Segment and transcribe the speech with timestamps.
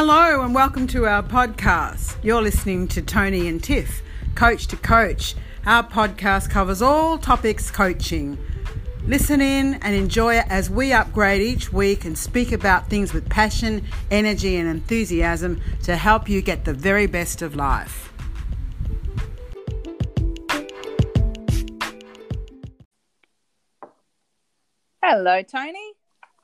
[0.00, 2.22] Hello and welcome to our podcast.
[2.22, 4.00] You're listening to Tony and Tiff,
[4.36, 5.34] Coach to Coach.
[5.66, 8.38] Our podcast covers all topics coaching.
[9.02, 13.28] Listen in and enjoy it as we upgrade each week and speak about things with
[13.28, 18.12] passion, energy, and enthusiasm to help you get the very best of life.
[25.02, 25.94] Hello, Tony.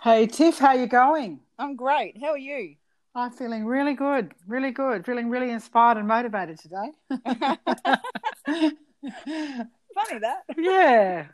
[0.00, 1.38] Hey Tiff, how you going?
[1.56, 2.20] I'm great.
[2.20, 2.74] How are you?
[3.14, 6.90] I'm feeling really good, really good, feeling really inspired and motivated today.
[9.94, 10.42] Funny that.
[10.58, 11.26] yeah.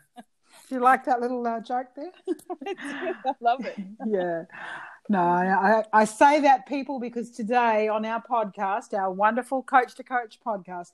[0.68, 2.10] Do you like that little uh, joke there?
[2.76, 3.78] I love it.
[4.06, 4.42] yeah.
[5.08, 10.04] No, I, I say that, people, because today on our podcast, our wonderful Coach to
[10.04, 10.92] Coach podcast,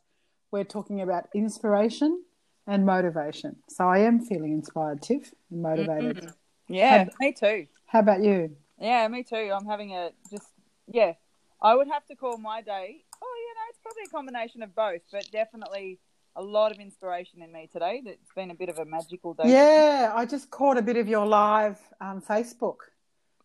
[0.52, 2.22] we're talking about inspiration
[2.66, 3.56] and motivation.
[3.68, 6.18] So I am feeling inspired, Tiff, and motivated.
[6.18, 6.74] Mm-hmm.
[6.74, 7.66] Yeah, how, me too.
[7.86, 8.56] How about you?
[8.80, 9.52] Yeah, me too.
[9.54, 10.46] I'm having a just,
[10.86, 11.12] yeah,
[11.60, 13.04] I would have to call my day.
[13.22, 15.98] Oh, you know, it's probably a combination of both, but definitely
[16.36, 18.02] a lot of inspiration in me today.
[18.04, 19.44] It's been a bit of a magical day.
[19.46, 22.76] Yeah, I just caught a bit of your live um, Facebook.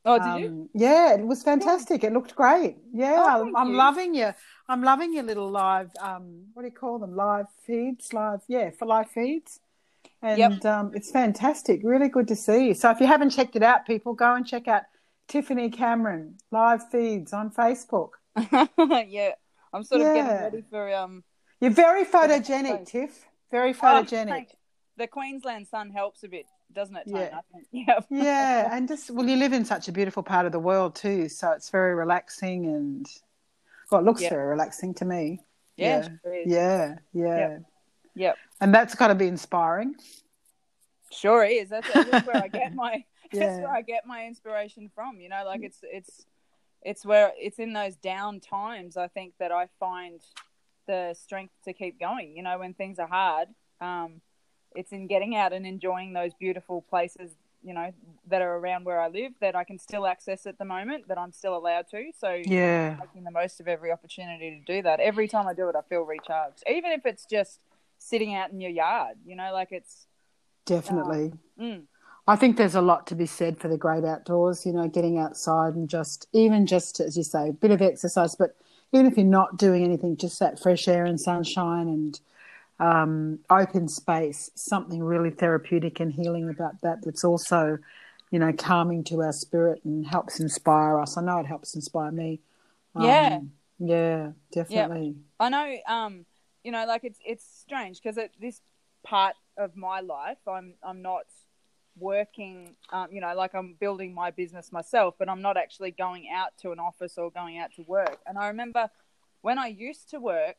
[0.04, 0.70] Oh, did um, you?
[0.74, 2.04] Yeah, it was fantastic.
[2.04, 2.10] Yeah.
[2.10, 2.78] It looked great.
[2.92, 4.34] Yeah, oh, I'm, I'm loving you.
[4.68, 5.92] I'm loving your little live.
[6.00, 7.16] Um, what do you call them?
[7.16, 8.12] Live feeds.
[8.12, 9.60] Live, yeah, for live feeds.
[10.24, 10.66] And yep.
[10.66, 11.82] um, it's fantastic.
[11.84, 12.74] Really good to see you.
[12.74, 14.84] So if you haven't checked it out, people, go and check out
[15.28, 18.12] Tiffany Cameron live feeds on Facebook.
[19.08, 19.32] yeah,
[19.74, 20.14] I'm sort of yeah.
[20.14, 21.24] getting ready for um
[21.62, 23.28] you're very photogenic, Tiff.
[23.52, 24.48] Very oh, photogenic.
[24.50, 24.56] Oh,
[24.98, 27.04] the Queensland sun helps a bit, doesn't it?
[27.06, 27.40] Yeah.
[27.72, 28.00] Yeah.
[28.10, 31.30] yeah, and just well, you live in such a beautiful part of the world too,
[31.30, 33.08] so it's very relaxing and
[33.90, 35.40] well, it looks very relaxing to me.
[35.78, 37.38] Yeah, yeah, yeah, yeah.
[37.38, 37.64] Yep.
[38.16, 38.38] yep.
[38.60, 39.96] And that's got to be inspiring.
[41.12, 41.70] Sure is.
[41.70, 43.04] That's, that's where I get my.
[43.40, 45.20] That's where I get my inspiration from.
[45.20, 46.26] You know, like it's it's
[46.82, 50.20] it's where it's in those down times I think that I find
[50.88, 52.36] the strength to keep going.
[52.36, 53.50] You know, when things are hard,
[53.80, 54.22] um,
[54.76, 57.32] it's in getting out and enjoying those beautiful places.
[57.64, 57.94] You know,
[58.28, 61.20] that are around where I live that I can still access at the moment that
[61.20, 62.06] I'm still allowed to.
[62.18, 65.00] So yeah, making the most of every opportunity to do that.
[65.00, 66.64] Every time I do it, I feel recharged.
[66.68, 67.60] Even if it's just
[68.02, 69.18] sitting out in your yard.
[69.26, 70.08] You know, like it's
[70.66, 71.34] definitely.
[71.60, 71.82] Um, mm.
[72.28, 75.18] I think there's a lot to be said for the great outdoors, you know, getting
[75.18, 78.56] outside and just, even just, as you say, a bit of exercise, but
[78.94, 82.20] even if you're not doing anything, just that fresh air and sunshine and
[82.80, 87.04] um, open space, something really therapeutic and healing about that.
[87.04, 87.78] That's also,
[88.30, 91.18] you know, calming to our spirit and helps inspire us.
[91.18, 92.40] I know it helps inspire me.
[92.96, 93.40] Um, yeah.
[93.84, 95.16] Yeah, definitely.
[95.40, 96.26] I know, um,
[96.64, 98.62] you know, like it's, it's strange because at this
[99.04, 101.24] part of my life, I'm, I'm not
[101.98, 106.28] working, um, you know, like I'm building my business myself, but I'm not actually going
[106.34, 108.20] out to an office or going out to work.
[108.26, 108.90] And I remember
[109.42, 110.58] when I used to work,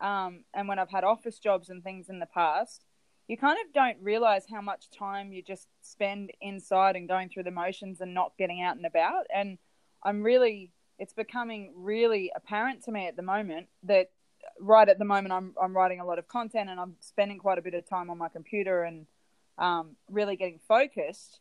[0.00, 2.84] um, and when I've had office jobs and things in the past,
[3.26, 7.42] you kind of don't realize how much time you just spend inside and going through
[7.42, 9.26] the motions and not getting out and about.
[9.34, 9.58] And
[10.02, 14.10] I'm really, it's becoming really apparent to me at the moment that
[14.60, 17.58] right at the moment I'm, I'm writing a lot of content and I'm spending quite
[17.58, 19.06] a bit of time on my computer and
[19.58, 21.40] um, really getting focused.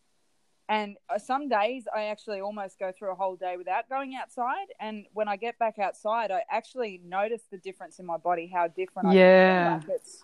[0.70, 4.68] And uh, some days I actually almost go through a whole day without going outside.
[4.80, 8.68] And when I get back outside, I actually notice the difference in my body, how
[8.68, 9.78] different yeah.
[9.78, 9.90] I feel.
[9.90, 10.24] Like it's,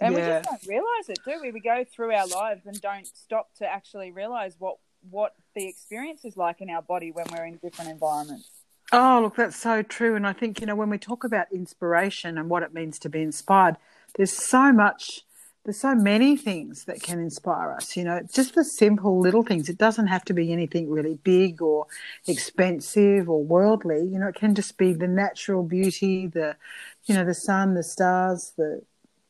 [0.00, 0.20] and yeah.
[0.20, 1.52] we just don't realize it, do we?
[1.52, 4.78] We go through our lives and don't stop to actually realize what
[5.10, 8.50] what the experience is like in our body when we're in different environments.
[8.90, 10.16] Oh, look, that's so true.
[10.16, 13.08] And I think, you know, when we talk about inspiration and what it means to
[13.08, 13.76] be inspired,
[14.16, 15.22] there's so much
[15.68, 17.94] there's so many things that can inspire us.
[17.94, 19.68] You know, just the simple little things.
[19.68, 21.86] It doesn't have to be anything really big or
[22.26, 23.98] expensive or worldly.
[23.98, 26.56] You know, it can just be the natural beauty, the,
[27.04, 28.80] you know, the sun, the stars, the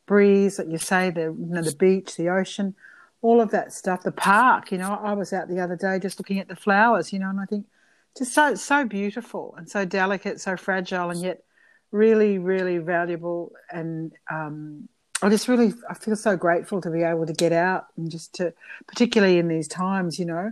[0.05, 2.73] breeze, like you say, the, you know, the beach, the ocean,
[3.21, 4.03] all of that stuff.
[4.03, 4.71] The park.
[4.71, 7.11] You know, I was out the other day just looking at the flowers.
[7.11, 7.65] You know, and I think
[8.17, 11.43] just so so beautiful and so delicate, so fragile, and yet
[11.91, 14.87] really, really valuable and um,
[15.21, 18.33] I just really I feel so grateful to be able to get out and just
[18.35, 18.53] to
[18.87, 20.51] particularly in these times, you know.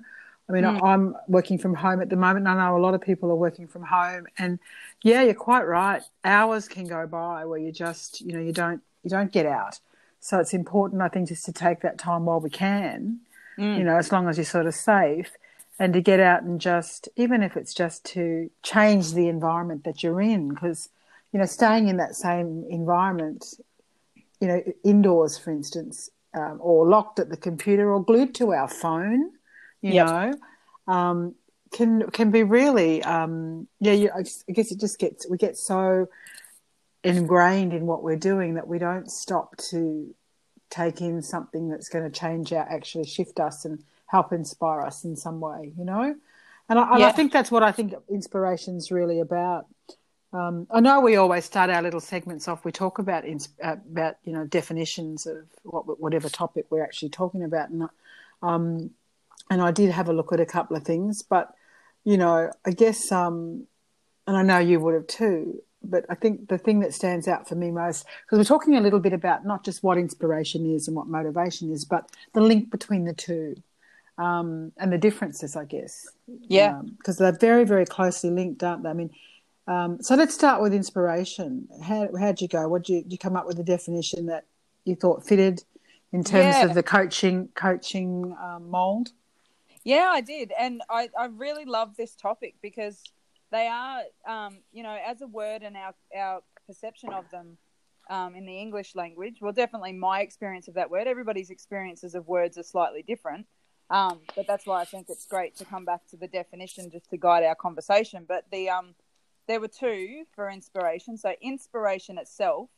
[0.50, 0.82] I mean, mm.
[0.82, 2.48] I'm working from home at the moment.
[2.48, 4.60] And I know a lot of people are working from home, and
[5.04, 6.02] yeah, you're quite right.
[6.24, 9.80] Hours can go by where you just, you know, you don't you don't get out.
[10.20, 13.20] So it's important, I think, just to take that time while we can,
[13.58, 13.78] mm.
[13.78, 15.32] you know, as long as you're sort of safe,
[15.80, 20.02] and to get out and just, even if it's just to change the environment that
[20.02, 20.90] you're in, because
[21.34, 23.54] you know, staying in that same environment
[24.40, 28.68] you know, indoors, for instance, um, or locked at the computer or glued to our
[28.68, 29.32] phone,
[29.82, 30.08] you yep.
[30.08, 31.36] know, um,
[31.72, 33.94] can can be really um, yeah.
[33.94, 36.08] You, I guess it just gets we get so
[37.04, 40.14] ingrained in what we're doing that we don't stop to
[40.70, 45.04] take in something that's going to change our actually shift us and help inspire us
[45.04, 45.74] in some way.
[45.78, 46.16] You know,
[46.70, 47.08] and I, and Yeah.
[47.08, 49.68] I think that's what I think inspiration's really about.
[50.34, 52.66] Um, I know we always start our little segments off.
[52.66, 57.44] We talk about uh, about you know definitions of what, whatever topic we're actually talking
[57.44, 57.90] about, and
[58.42, 58.92] um,
[59.50, 61.54] and I did have a look at a couple of things, but
[62.04, 63.68] you know, I guess, um,
[64.26, 65.62] and I know you would have too.
[65.84, 68.82] But I think the thing that stands out for me most, because we're talking a
[68.82, 72.72] little bit about not just what inspiration is and what motivation is, but the link
[72.72, 73.56] between the two
[74.18, 76.08] um, and the differences, I guess.
[76.48, 76.82] Yeah.
[76.98, 78.90] Because they're very, very closely linked, aren't they?
[78.90, 79.12] I mean,
[79.68, 81.68] um, so let's start with inspiration.
[81.84, 82.68] How how'd you go?
[82.68, 84.46] What did you, did you come up with a definition that
[84.86, 85.64] you thought fitted
[86.14, 86.66] in terms Yeah.
[86.66, 89.12] of the coaching coaching um, mold?
[89.84, 93.04] Yeah, I did, and I, I really love this topic because
[93.52, 97.58] they are, um, you know, as a word and our our perception of them
[98.10, 99.38] um, in the English language.
[99.42, 101.08] Well, definitely my experience of that word.
[101.08, 103.48] Everybody's experiences of words are slightly different,
[103.90, 107.10] um, but that's why I think it's great to come back to the definition just
[107.12, 108.26] to guide our conversation.
[108.28, 108.96] But the um,
[109.48, 111.18] there were two for inspiration.
[111.18, 112.70] So inspiration itself.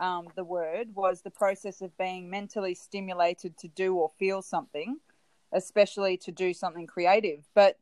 [0.00, 4.98] Um, the word was the process of being mentally stimulated to do or feel something
[5.52, 7.40] especially to do something creative.
[7.54, 7.78] But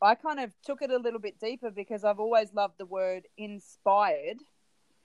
[0.00, 3.26] I kind of took it a little bit deeper because I've always loved the word
[3.36, 4.38] inspired.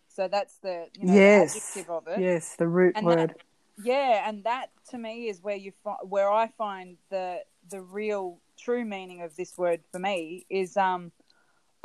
[0.07, 2.19] So that's the you know the yes, adjective of it.
[2.19, 3.36] yes, the root And that- word.
[3.83, 7.39] Yeah, and that to me is where you fi- where I find the
[7.69, 11.12] the real true meaning of this word for me is um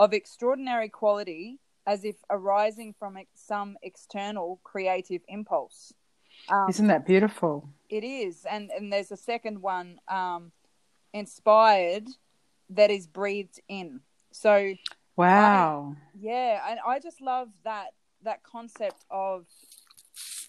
[0.00, 5.93] of extraordinary quality as if arising from some external creative impulse.
[6.49, 7.69] Um, Isn't that beautiful?
[7.91, 10.52] it is, and and there's a second one, um,
[11.12, 12.08] inspired,
[12.70, 14.00] that is breathed in.
[14.32, 14.75] So
[15.17, 15.97] Wow.
[16.19, 17.88] yeah, and I just love that
[18.23, 19.44] that concept of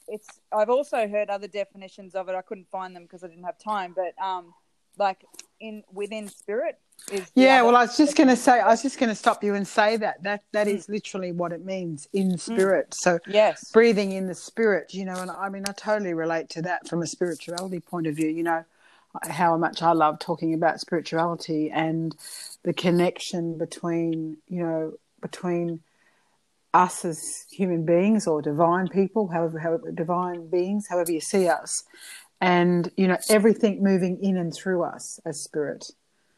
[0.08, 0.40] it's.
[0.54, 2.36] I've also heard other definitions of it.
[2.36, 4.54] I couldn't find them because I didn't have time, but um,
[4.98, 5.26] like
[5.62, 6.80] in within spirit
[7.12, 9.44] is Yeah, well, I was just going to say, I was just going to stop
[9.44, 10.76] you and say that that that Mm.
[10.76, 12.94] is literally what it means in spirit.
[12.94, 16.62] So yes, breathing in the spirit, you know, and I mean, I totally relate to
[16.64, 18.28] that from a spirituality point of view.
[18.30, 18.66] You know,
[19.30, 22.16] how much I love talking about spirituality and
[22.64, 25.82] the connection between, you know, between
[26.74, 31.84] us as human beings or divine people, however, however divine beings, however you see us,
[32.42, 35.92] and you know, everything moving in and through us as spirit.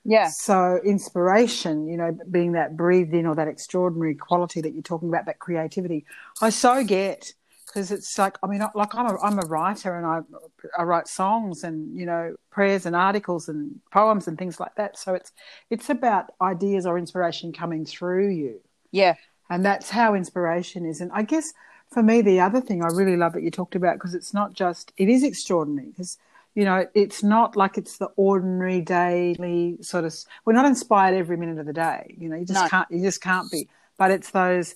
[0.05, 4.83] yeah, So inspiration, you know, being that breathed in or that extraordinary quality that you're
[4.83, 6.05] talking about, that creativity,
[6.41, 7.33] I so get
[7.67, 10.21] because it's like I mean, like I'm a I'm a writer and I
[10.77, 14.97] I write songs and you know prayers and articles and poems and things like that.
[14.97, 15.31] So it's
[15.69, 18.61] it's about ideas or inspiration coming through you,
[18.91, 19.15] yeah,
[19.49, 21.01] and that's how inspiration is.
[21.01, 21.53] And I guess
[21.93, 24.53] for me, the other thing I really love that you talked about because it's not
[24.53, 26.17] just it is extraordinary because
[26.55, 30.13] you know it's not like it's the ordinary daily sort of
[30.45, 32.69] we're not inspired every minute of the day you know you just No.
[32.69, 33.67] can't you just can't be
[33.97, 34.75] but it's those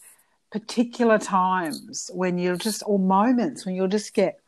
[0.52, 4.40] particular times when you'll just or moments when you'll just get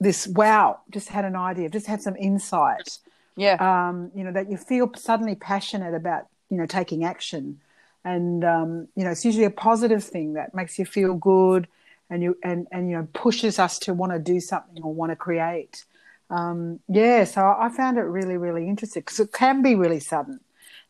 [0.00, 2.98] this wow just had an idea just had some insight
[3.36, 7.60] yeah, um, you know, that you feel suddenly passionate about, you know, taking action.
[8.04, 11.68] And, um, you know, it's usually a positive thing that makes you feel good
[12.10, 15.10] and you, and, and, you know, pushes us to want to do something or want
[15.10, 15.84] to create.
[16.28, 17.24] Um, yeah.
[17.24, 20.40] So I found it really, really interesting because it can be really sudden.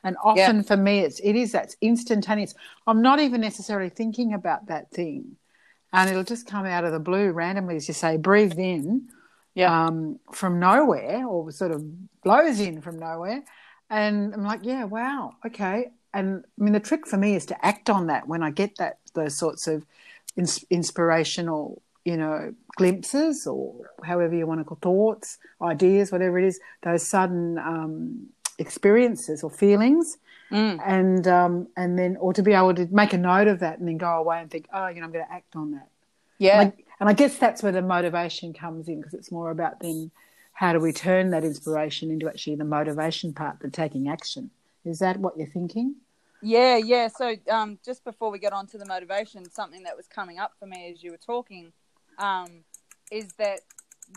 [0.03, 2.55] And often for me, it's, it is, that's instantaneous.
[2.87, 5.37] I'm not even necessarily thinking about that thing.
[5.93, 9.09] And it'll just come out of the blue randomly, as you say, breathe in
[9.55, 11.83] yeah, um, from nowhere or sort of
[12.23, 13.43] blows in from nowhere.
[13.89, 15.91] And I'm like, yeah, wow, okay.
[16.15, 18.77] And I mean, the trick for me is to act on that when I get
[18.77, 19.85] that those sorts of
[20.37, 26.47] ins- inspirational, you know, glimpses or however you want to call thoughts, ideas, whatever it
[26.47, 28.27] is, those sudden um,
[28.59, 30.19] experiences or feelings.
[30.51, 30.81] Mm.
[30.85, 33.87] And um, and then, or to be able to make a note of that and
[33.87, 35.89] then go away and think, oh, you know, I'm going to act on that.
[36.39, 36.61] yeah.
[36.61, 39.81] And I, and I guess that's where the motivation comes in because it's more about
[39.81, 40.11] then
[40.53, 44.51] how do we turn that inspiration into actually the motivation part, the taking action.
[44.85, 45.95] Is that what you're thinking?
[46.43, 47.09] Yeah, yeah.
[47.09, 50.53] So, um, just before we get on to the motivation, something that was coming up
[50.59, 51.73] for me as you were talking,
[52.19, 52.65] um,
[53.13, 53.61] is that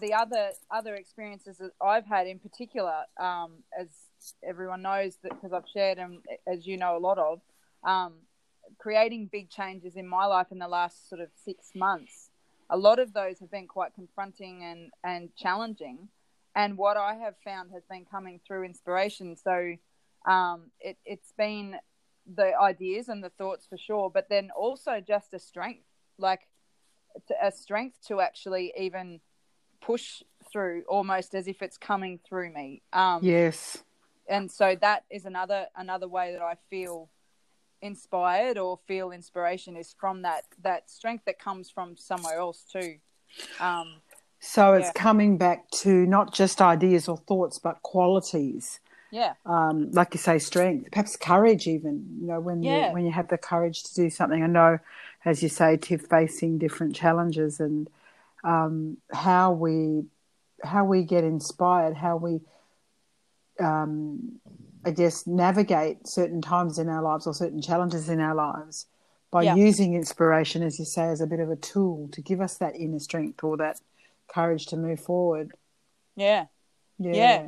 [0.01, 3.87] the other other experiences that I've had in particular, um, as
[4.43, 7.41] everyone knows that because I've shared and as you know a lot of,
[7.83, 8.13] um,
[8.79, 12.29] creating big changes in my life in the last sort of six months.
[12.69, 16.07] A lot of those have been quite confronting and and challenging,
[16.55, 19.35] and what I have found has been coming through inspiration.
[19.35, 19.75] So
[20.25, 21.75] Um, it, it's been
[22.31, 25.85] the ideas and the thoughts for sure, but then also just a strength,
[26.17, 26.47] like
[27.41, 29.19] a strength to actually even
[29.81, 32.81] push through, almost as if it's coming through me.
[32.93, 33.83] Um, yes,
[34.27, 37.09] and so that is another another way that I feel
[37.81, 42.95] inspired or feel inspiration is from that that strength that comes from somewhere else too.
[43.59, 43.95] Um,
[44.39, 45.01] so it's yeah.
[45.01, 48.79] coming back to not just ideas or thoughts, but qualities.
[49.13, 49.33] Yeah.
[49.45, 52.17] Um, like you say, strength, perhaps courage, even.
[52.19, 52.87] You know, when yeah.
[52.87, 54.41] you when you have the courage to do something.
[54.41, 54.79] I know,
[55.23, 57.87] as you say, Tiff, facing different challenges and
[58.43, 60.05] um, how we
[60.63, 62.41] how we get inspired, how we
[63.59, 64.39] um,
[64.83, 68.87] I guess, navigate certain times in our lives or certain challenges in our lives
[69.29, 69.55] by yeah.
[69.55, 72.75] using inspiration, as you say, as a bit of a tool to give us that
[72.75, 73.79] inner strength or that
[74.27, 75.51] courage to move forward.
[76.15, 76.47] Yeah.
[76.97, 77.13] Yeah.
[77.13, 77.47] yeah.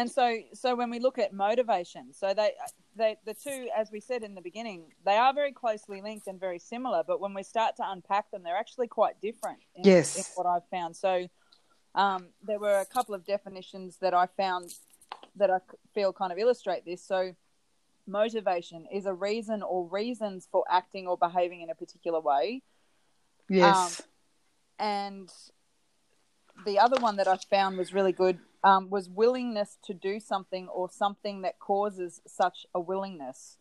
[0.00, 2.52] And so, so when we look at motivation, so they,
[2.96, 6.40] they, the two, as we said in the beginning, they are very closely linked and
[6.40, 7.02] very similar.
[7.06, 9.58] But when we start to unpack them, they're actually quite different.
[9.74, 10.96] In, yes, in what I've found.
[10.96, 11.28] So,
[11.94, 14.72] um, there were a couple of definitions that I found
[15.36, 15.58] that I
[15.94, 17.04] feel kind of illustrate this.
[17.06, 17.34] So,
[18.06, 22.62] motivation is a reason or reasons for acting or behaving in a particular way.
[23.50, 24.00] Yes.
[24.00, 24.06] Um,
[24.78, 25.32] and
[26.64, 30.68] the other one that I found was really good um, was willingness to do something
[30.68, 33.56] or something that causes such a willingness.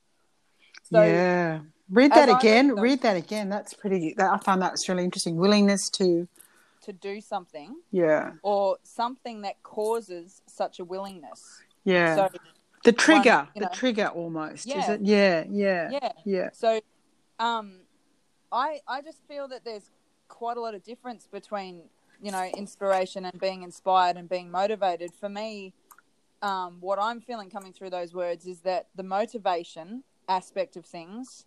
[0.84, 1.60] So, yeah.
[1.90, 2.70] Read that again.
[2.76, 3.50] Read, read that again.
[3.50, 4.14] That's pretty.
[4.18, 5.36] That, I find that's really interesting.
[5.38, 6.28] Willingness to
[6.84, 7.76] to do something.
[7.92, 8.34] Yeah.
[8.42, 11.62] Or something that causes such a willingness.
[11.84, 12.16] Yeah.
[12.16, 12.30] So
[12.84, 14.66] the trigger, one, the know, trigger almost.
[14.66, 14.84] Yeah.
[14.84, 15.02] Is it?
[15.02, 15.90] Yeah, yeah.
[15.92, 16.12] Yeah.
[16.26, 16.50] Yeah.
[16.54, 16.80] So
[17.40, 17.80] um
[18.52, 19.90] I I just feel that there's
[20.28, 21.82] quite a lot of difference between,
[22.22, 25.12] you know, inspiration and being inspired and being motivated.
[25.14, 25.74] For me,
[26.42, 31.46] um, what I'm feeling coming through those words is that the motivation aspect of things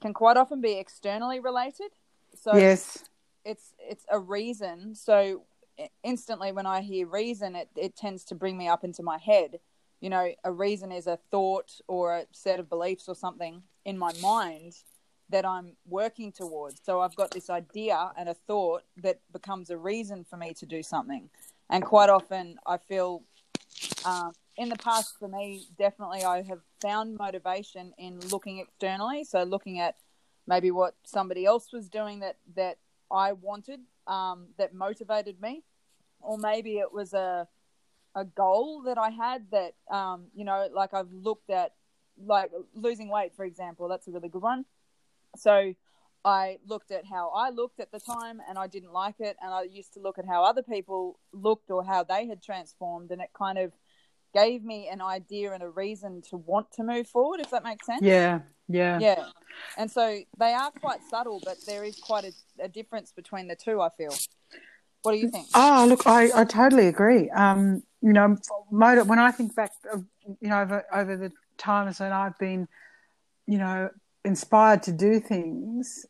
[0.00, 1.90] can quite often be externally related.
[2.34, 3.04] So yes
[3.44, 4.94] it's it's a reason.
[4.94, 5.42] So
[6.02, 9.58] instantly when I hear reason, it, it tends to bring me up into my head.
[10.00, 13.98] You know, a reason is a thought or a set of beliefs or something in
[13.98, 14.74] my mind
[15.32, 16.80] that I'm working towards.
[16.84, 20.66] So I've got this idea and a thought that becomes a reason for me to
[20.66, 21.28] do something.
[21.68, 23.24] And quite often I feel
[24.04, 29.24] um, in the past for me, definitely I have found motivation in looking externally.
[29.24, 29.96] So looking at
[30.46, 32.78] maybe what somebody else was doing that, that
[33.10, 35.62] I wanted um, that motivated me,
[36.20, 37.48] or maybe it was a
[38.14, 41.72] a goal that I had that um, you know, like I've looked at,
[42.22, 43.88] like losing weight, for example.
[43.88, 44.66] That's a really good one.
[45.36, 45.74] So
[46.24, 49.52] I looked at how I looked at the time, and I didn't like it, and
[49.52, 53.20] I used to look at how other people looked or how they had transformed, and
[53.20, 53.72] it kind of
[54.34, 57.84] gave me an idea and a reason to want to move forward, if that makes
[57.84, 58.02] sense.
[58.02, 58.98] Yeah, yeah.
[58.98, 59.24] Yeah.
[59.76, 63.56] And so they are quite subtle, but there is quite a, a difference between the
[63.56, 64.14] two, I feel.
[65.02, 65.48] What do you think?
[65.54, 67.28] Oh, look, I, I totally agree.
[67.30, 68.36] Um, you know,
[68.70, 70.04] when I think back, of,
[70.40, 72.68] you know, over, over the times when I've been,
[73.46, 73.90] you know,
[74.24, 76.06] inspired to do things,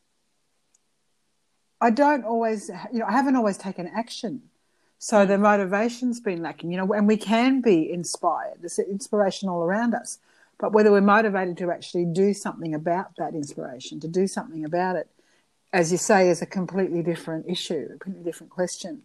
[1.81, 4.43] I don't always, you know, I haven't always taken action.
[4.99, 8.59] So the motivation's been lacking, you know, and we can be inspired.
[8.61, 10.19] There's inspiration all around us.
[10.59, 14.95] But whether we're motivated to actually do something about that inspiration, to do something about
[14.95, 15.09] it,
[15.73, 19.01] as you say, is a completely different issue, a completely different question.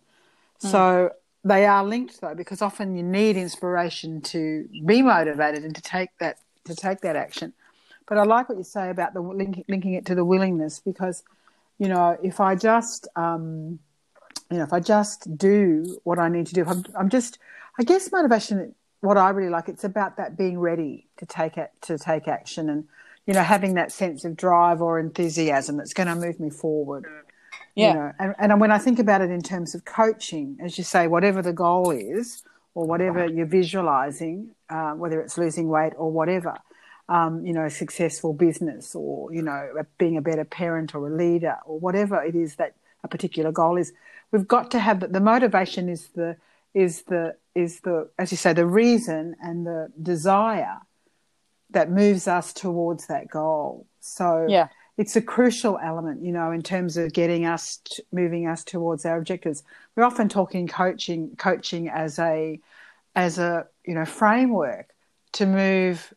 [0.62, 0.70] Mm.
[0.70, 1.10] So
[1.42, 6.10] they are linked though, because often you need inspiration to be motivated and to take
[6.20, 7.54] that to take that action.
[8.08, 11.22] But I like what you say about the link, linking it to the willingness, because
[11.78, 13.78] you know if I just um,
[14.50, 17.38] you know, if I just do what I need to do, I'm, I'm just,
[17.78, 21.70] I guess motivation, what I really like, it's about that being ready to take it,
[21.82, 22.84] to take action and,
[23.26, 27.04] you know, having that sense of drive or enthusiasm that's going to move me forward.
[27.74, 27.88] Yeah.
[27.88, 30.84] You know, and, and when I think about it in terms of coaching, as you
[30.84, 32.42] say, whatever the goal is
[32.74, 36.56] or whatever you're visualizing, uh, whether it's losing weight or whatever,
[37.08, 41.14] um, you know, a successful business or, you know, being a better parent or a
[41.14, 42.74] leader or whatever it is that
[43.04, 43.92] a particular goal is,
[44.30, 45.12] we've got to have that.
[45.12, 46.36] The motivation is the
[46.74, 50.78] is the is the as you say the reason and the desire
[51.70, 53.86] that moves us towards that goal.
[54.00, 54.68] So yeah.
[54.96, 59.06] It's a crucial element, you know, in terms of getting us, to, moving us towards
[59.06, 59.62] our objectives.
[59.94, 62.58] We're often talking coaching, coaching as a,
[63.14, 64.92] as a, you know, framework
[65.34, 66.12] to move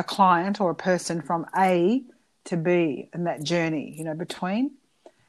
[0.00, 2.02] a client or a person from A
[2.48, 4.72] to B in that journey, you know, between.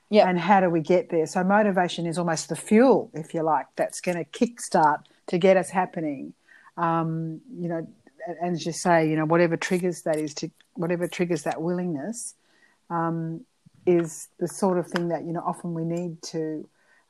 [0.09, 0.27] Yeah.
[0.27, 1.25] And how do we get there?
[1.27, 5.55] So motivation is almost the fuel, if you like, that's going to kickstart to get
[5.57, 6.33] us happening.
[6.77, 7.87] Um, you know,
[8.27, 12.35] and as you say, you know, whatever triggers that is to whatever triggers that willingness
[12.89, 13.41] um,
[13.85, 16.67] is the sort of thing that you know often we need to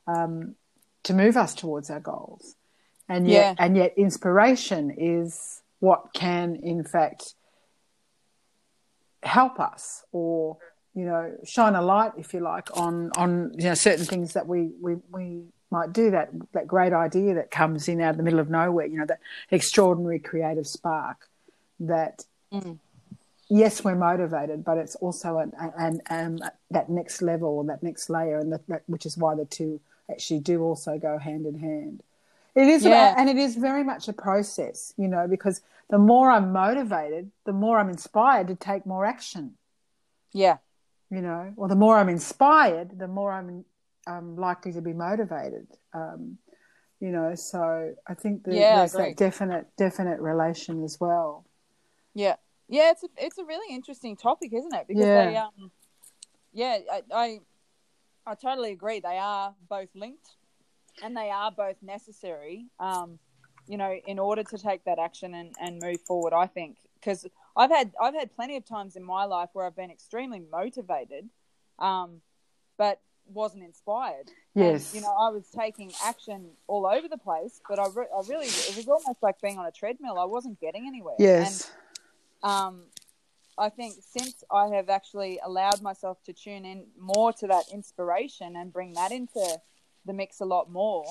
[0.07, 0.55] um,
[1.03, 2.55] to move us towards our goals,
[3.09, 3.65] and yet Yeah.
[3.65, 7.33] and yet inspiration is what can in fact
[9.23, 10.57] help us or
[10.93, 14.47] you know shine a light if you like on on you know certain things that
[14.47, 18.23] we we, we might do that that great idea that comes in out of the
[18.23, 19.19] middle of nowhere you know that
[19.51, 21.27] extraordinary creative spark
[21.79, 22.79] that Mm.
[23.47, 28.09] yes we're motivated but it's also an, an, um, that next level or that next
[28.09, 31.57] layer and that, that which is why the two actually do also go hand in
[31.57, 32.03] hand
[32.55, 33.11] it is Yeah.
[33.11, 37.31] about, and it is very much a process you know because the more i'm motivated
[37.45, 39.53] the more i'm inspired to take more action
[40.33, 40.57] Yeah.
[41.09, 43.65] you know, or the more I'm inspired, the more I'm
[44.07, 45.67] I'm likely to be motivated.
[45.93, 46.37] Um,
[46.99, 51.45] you know, so I think that Yeah, there's that definite definite relation as well.
[52.13, 52.35] Yeah,
[52.69, 54.87] yeah, it's a it's a really interesting topic, isn't it?
[54.87, 55.25] Because Yeah.
[55.29, 55.71] they, um,
[56.53, 57.39] yeah, I, I
[58.25, 58.99] I totally agree.
[59.01, 60.29] They are both linked,
[61.01, 62.65] and they are both necessary.
[62.79, 63.19] Um,
[63.67, 67.25] you know, in order to take that action and, and move forward, I think because
[67.55, 71.29] I've had I've had plenty of times in my life where I've been extremely motivated,
[71.79, 72.21] um,
[72.77, 74.29] but wasn't inspired.
[74.55, 74.93] And, Yes.
[74.93, 78.47] you know, I was taking action all over the place, but I, re- I really
[78.47, 80.19] it was almost like being on a treadmill.
[80.19, 81.15] I wasn't getting anywhere.
[81.17, 81.71] Yes,
[82.43, 82.81] And um,
[83.57, 88.55] I think since I have actually allowed myself to tune in more to that inspiration
[88.55, 89.61] and bring that into
[90.05, 91.05] the mix a lot more,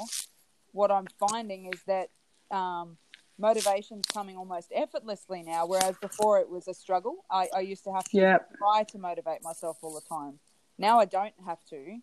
[0.72, 2.10] what I'm finding is that
[2.54, 2.96] um,
[3.38, 7.24] motivation's coming almost effortlessly now, whereas before it was a struggle.
[7.30, 8.50] I, I used to have to Yep.
[8.58, 10.38] try to motivate myself all the time.
[10.78, 11.98] Now I don't have to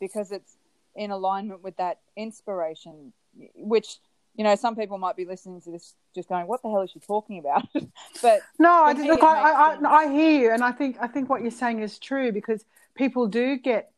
[0.00, 0.56] because it's
[0.94, 3.12] in alignment with that inspiration,
[3.54, 3.98] which,
[4.34, 6.90] you know, some people might be listening to this just going, what the hell is
[6.90, 7.66] she talking about?
[8.22, 9.86] but No, I, me, look, I, I, makes sense.
[9.86, 12.64] I, I hear you, and I think I think what you're saying is true because
[12.94, 13.90] people do get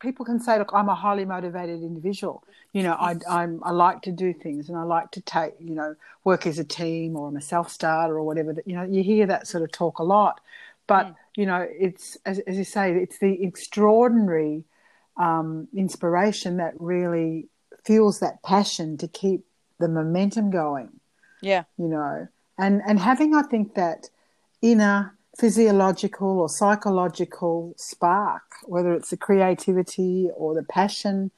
[0.00, 2.42] people can say, look, I'm a highly motivated individual.
[2.72, 5.74] You know, I I'm I like to do things, and I like to take you
[5.74, 8.52] know work as a team, or I'm a self starter, or whatever.
[8.52, 10.40] That you know, you hear that sort of talk a lot,
[10.86, 11.14] but Mm.
[11.36, 14.64] you know, it's as, as you say, it's the extraordinary
[15.16, 17.48] um, inspiration that really
[17.84, 19.44] fuels that passion to keep
[19.78, 20.90] the momentum going
[21.40, 22.26] yeah, you know
[22.58, 24.08] and and having i think that
[24.62, 31.30] inner physiological or psychological spark whether it's the creativity or the passion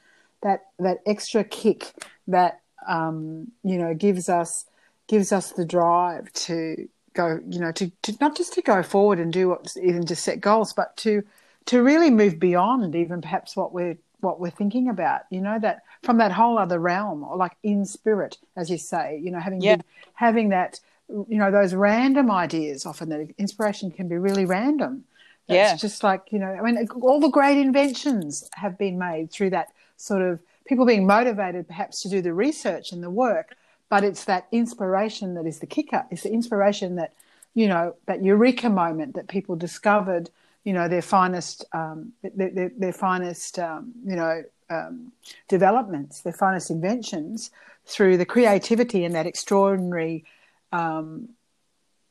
[0.43, 1.93] that that extra kick
[2.29, 4.67] that um, you know gives us
[5.09, 9.19] gives us the drive to go you know to, to not just to go forward
[9.19, 11.23] and do what even to set goals but to
[11.67, 15.83] to really move beyond even perhaps what we're what we're thinking about you know that
[16.05, 19.61] from that whole other realm or like in spirit as you say you know having
[19.61, 19.77] Yeah.
[19.77, 19.85] been,
[20.15, 25.05] having that you know those random ideas often that inspiration can be really random
[25.49, 25.77] That's Yeah.
[25.77, 29.68] just like you know i mean all the great inventions have been made through that
[29.97, 33.57] sort of people being motivated perhaps to do the research and the work
[33.88, 37.12] but it's that inspiration that is the kicker it's the inspiration that
[37.55, 40.31] you know that eureka moment that people discovered
[40.64, 45.11] you know their finest um, their, their, their finest um, you know um,
[45.49, 47.51] developments their finest inventions
[47.87, 50.25] through the creativity and that extraordinary
[50.73, 51.31] um,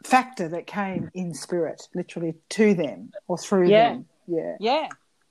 [0.04, 3.90] factor that came in spirit literally to them or through Yeah.
[3.94, 4.88] them yeah yeah,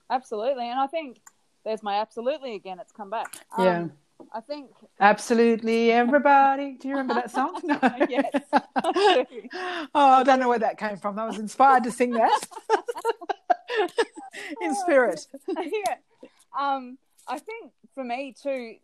[0.09, 0.69] absolutely.
[0.69, 1.19] And I think
[1.63, 2.79] there's my absolutely again.
[2.79, 3.27] It's come back.
[3.57, 3.87] Um, Yeah.
[4.33, 7.77] I think absolutely everybody do you remember that song no.
[8.09, 8.25] Yes,
[8.75, 9.25] I
[9.93, 12.41] oh i don't know where that came from i was inspired to sing that
[14.61, 15.95] in spirit yeah.
[16.59, 18.75] Um, I think for me too,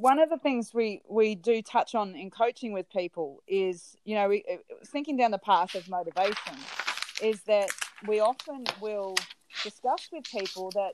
[0.00, 4.14] one of the things we we do touch on in coaching with people is, you
[4.14, 4.56] know, we, uh,
[4.86, 6.56] thinking down the path of motivation,
[7.22, 7.68] is that
[8.08, 9.14] we often will
[9.62, 10.92] discuss with people that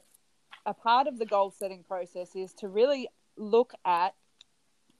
[0.66, 4.12] a part of the goal setting process is to really look at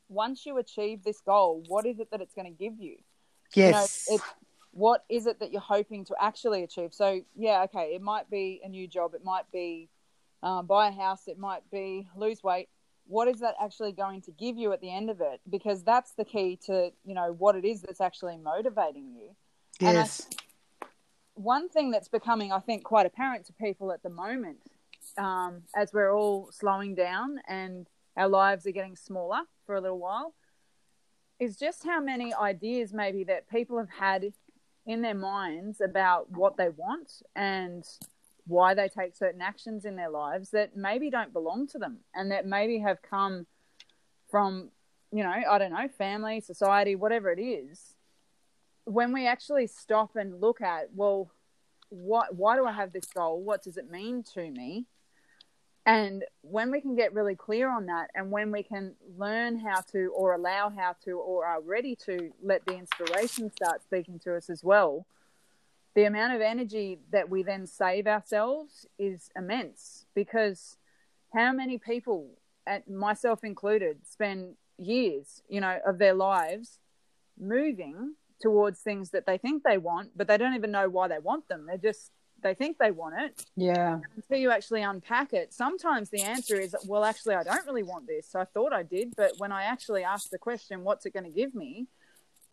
[0.08, 2.96] once you achieve this goal, what is it that it's going to give you?
[3.54, 4.34] yes you know, it's
[4.70, 6.94] what is it that you're hoping to actually achieve?
[6.94, 9.88] So, yeah, okay, it might be a new job, it might be
[10.42, 12.68] um, buy a house, it might be lose weight.
[13.06, 15.40] What is that actually going to give you at the end of it?
[15.48, 19.30] Because that's the key to you know what it is that's actually motivating you.
[19.86, 20.28] I- yes
[21.34, 24.58] One thing that's becoming, I think, quite apparent to people at the moment,
[25.16, 30.00] um, as we're all slowing down and our lives are getting smaller for a little
[30.00, 30.34] while,
[31.38, 34.32] is just how many ideas maybe that people have had
[34.84, 37.84] in their minds about what they want and
[38.48, 42.32] why they take certain actions in their lives that maybe don't belong to them and
[42.32, 43.46] that maybe have come
[44.30, 44.70] from,
[45.12, 47.94] you know, I don't know, family, society, whatever it is.
[48.88, 51.30] when we actually stop and look at, well,
[51.90, 53.42] what, why do I have this goal?
[53.42, 54.86] What does it mean to me?
[55.84, 59.80] And when we can get really clear on that, and when we can learn how
[59.92, 64.36] to, or allow how to, or are ready to let the inspiration start speaking to
[64.36, 65.06] us as well,
[65.98, 70.06] the amount of energy that we then save ourselves is immense.
[70.14, 70.76] Because
[71.34, 72.38] how many people,
[72.88, 76.78] myself included, spend years, you know, of their lives
[77.36, 81.18] moving towards things that they think they want, but they don't even know why they
[81.18, 81.66] want them.
[81.66, 82.12] They're just
[82.44, 83.44] they think they want it.
[83.56, 83.98] Yeah.
[84.14, 88.06] Until you actually unpack it, sometimes the answer is, well, actually, I don't really want
[88.06, 88.36] this.
[88.36, 91.30] I thought I did, but when I actually ask the question, what's it going to
[91.30, 91.88] give me?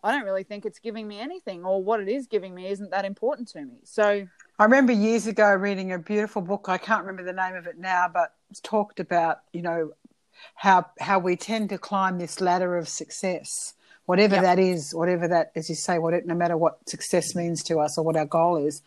[0.06, 2.92] I don't really think it's giving me anything, or what it is giving me isn't
[2.92, 3.80] that important to me.
[3.84, 4.28] So
[4.60, 6.70] I remember years ago reading a beautiful book.
[6.70, 9.94] I can't remember the name of it now, but it talked about you know
[10.54, 13.74] how how we tend to climb this ladder of success,
[14.06, 14.44] whatever yep.
[14.44, 17.80] that is, whatever that, as you say, what it, no matter what success means to
[17.80, 18.84] us or what our goal is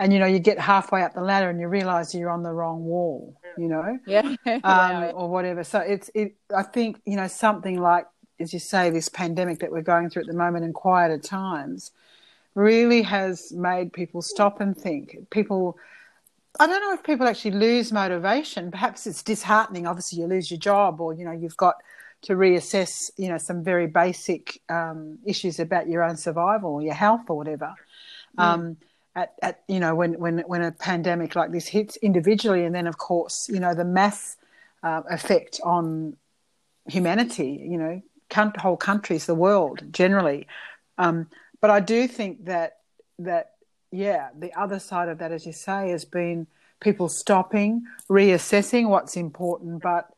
[0.00, 2.50] and you know you get halfway up the ladder and you realize you're on the
[2.50, 7.28] wrong wall you know yeah um, or whatever so it's it i think you know
[7.28, 8.06] something like
[8.40, 11.90] as you say this pandemic that we're going through at the moment in quieter times
[12.54, 15.76] really has made people stop and think people
[16.58, 20.58] i don't know if people actually lose motivation perhaps it's disheartening obviously you lose your
[20.58, 21.76] job or you know you've got
[22.22, 26.94] to reassess you know some very basic um, issues about your own survival or your
[26.94, 27.74] health or whatever
[28.36, 28.42] mm.
[28.42, 28.76] um,
[29.14, 32.86] at, at you know when when when a pandemic like this hits individually, and then
[32.86, 34.36] of course you know the mass
[34.82, 36.16] uh, effect on
[36.86, 37.66] humanity.
[37.68, 40.46] You know, whole countries, the world generally.
[40.98, 41.28] Um,
[41.60, 42.78] but I do think that
[43.18, 43.52] that
[43.92, 46.46] yeah, the other side of that, as you say, has been
[46.80, 50.08] people stopping, reassessing what's important, but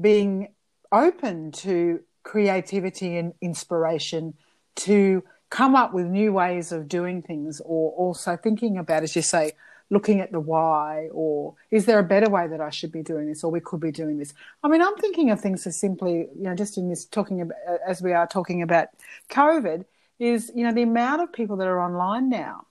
[0.00, 0.48] being
[0.92, 4.34] open to creativity and inspiration
[4.76, 9.22] to come up with new ways of doing things or also thinking about, as you
[9.22, 9.52] say,
[9.92, 13.26] looking at the why or is there a better way that I should be doing
[13.26, 14.32] this or we could be doing this.
[14.64, 17.58] I mean, I'm thinking of things as simply, you know, just in this talking about,
[17.86, 18.88] as we are talking about
[19.30, 19.84] COVID,
[20.18, 22.66] is, you know, the amount of people that are online now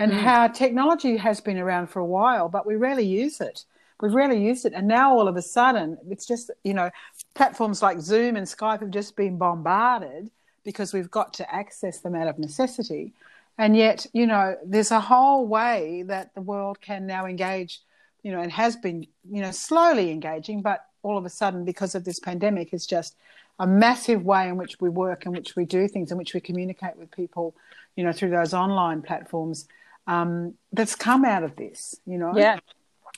[0.00, 0.18] and mm.
[0.18, 3.64] how technology has been around for a while, but we rarely use it.
[4.00, 4.72] We've rarely used it.
[4.74, 6.90] And now all of a sudden, it's just, you know,
[7.36, 10.32] platforms like Zoom and Skype have just been bombarded
[10.64, 13.12] because we've got to access them out of necessity.
[13.58, 17.80] And yet, you know, there's a whole way that the world can now engage,
[18.22, 21.94] you know, and has been, you know, slowly engaging, but all of a sudden, because
[21.94, 23.16] of this pandemic, is just
[23.58, 26.40] a massive way in which we work, in which we do things, in which we
[26.40, 27.54] communicate with people,
[27.96, 29.66] you know, through those online platforms.
[30.06, 32.32] Um, that's come out of this, you know.
[32.36, 32.58] Yeah.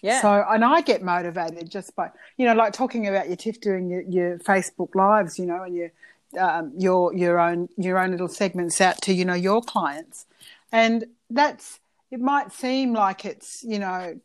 [0.00, 0.22] Yeah.
[0.22, 3.90] So, and I get motivated just by, you know, like talking about your Tiff doing
[3.90, 5.90] your, your Facebook lives, you know, and your
[6.38, 10.26] um, your your own your own little segments out to you know your clients,
[10.72, 14.18] and that's it might seem like it's you know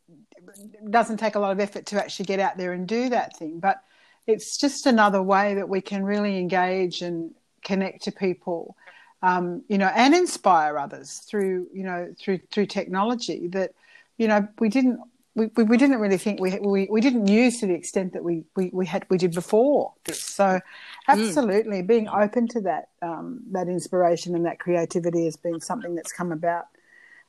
[0.89, 3.59] doesn't take a lot of effort to actually get out there and do that thing,
[3.59, 3.83] but
[4.27, 7.31] it's just another way that we can really engage and
[7.63, 8.75] connect to people,
[9.21, 13.71] um, you know, and inspire others through you know through through technology that
[14.17, 14.99] you know we didn't
[15.35, 18.23] we, we, we, didn't really think we, we we didn't use to the extent that
[18.23, 20.23] we, we, we had we did before this.
[20.23, 20.61] So mm.
[21.07, 21.87] absolutely mm.
[21.87, 26.31] being open to that um, that inspiration and that creativity has been something that's come
[26.31, 26.65] about.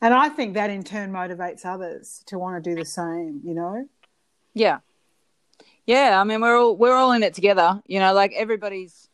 [0.00, 3.54] And I think that in turn motivates others to want to do the same, you
[3.54, 3.88] know?
[4.52, 4.80] Yeah.
[5.86, 9.08] Yeah, I mean we're all we're all in it together, you know, like everybody's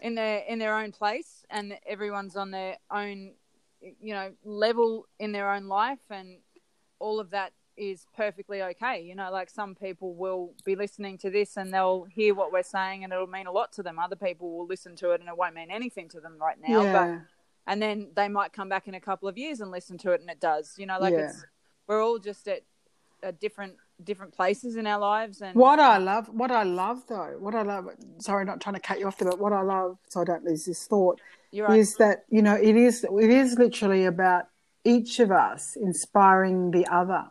[0.00, 3.32] in their in their own place and everyone's on their own
[3.80, 6.38] you know level in their own life and
[6.98, 9.02] all of that is perfectly okay.
[9.02, 12.62] You know, like some people will be listening to this and they'll hear what we're
[12.62, 13.98] saying and it'll mean a lot to them.
[13.98, 16.82] Other people will listen to it and it won't mean anything to them right now.
[16.82, 16.92] Yeah.
[16.92, 17.20] But
[17.72, 20.20] and then they might come back in a couple of years and listen to it
[20.20, 20.74] and it does.
[20.78, 21.28] You know, like yeah.
[21.28, 21.44] it's
[21.86, 22.62] we're all just at,
[23.22, 27.36] at different different places in our lives and what I love what I love though,
[27.38, 27.88] what I love
[28.18, 30.44] sorry, not trying to cut you off there, but what I love so I don't
[30.44, 31.20] lose this thought
[31.52, 31.78] right.
[31.78, 34.44] is that, you know, it is it is literally about
[34.84, 37.24] each of us inspiring the other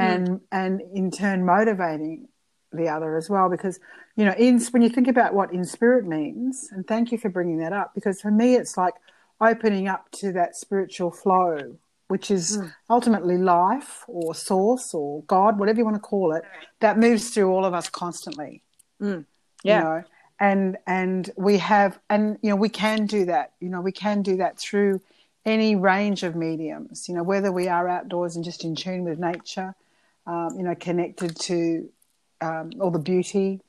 [0.00, 0.40] and mm.
[0.52, 2.28] and in turn motivating
[2.72, 3.80] the other as well because
[4.16, 7.28] you know in when you think about what in spirit means and thank you for
[7.28, 8.94] bringing that up because for me it's like
[9.40, 11.76] opening up to that spiritual flow
[12.08, 12.72] which is mm.
[12.88, 16.44] ultimately life or source or god whatever you want to call it
[16.80, 18.62] that moves through all of us constantly
[19.00, 19.24] mm.
[19.64, 20.04] yeah you know?
[20.38, 24.22] and and we have and you know we can do that you know we can
[24.22, 25.00] do that through
[25.44, 29.18] any range of mediums you know whether we are outdoors and just in tune with
[29.18, 29.74] nature
[30.26, 31.88] um, you know, connected to
[32.40, 33.60] um, all the beauty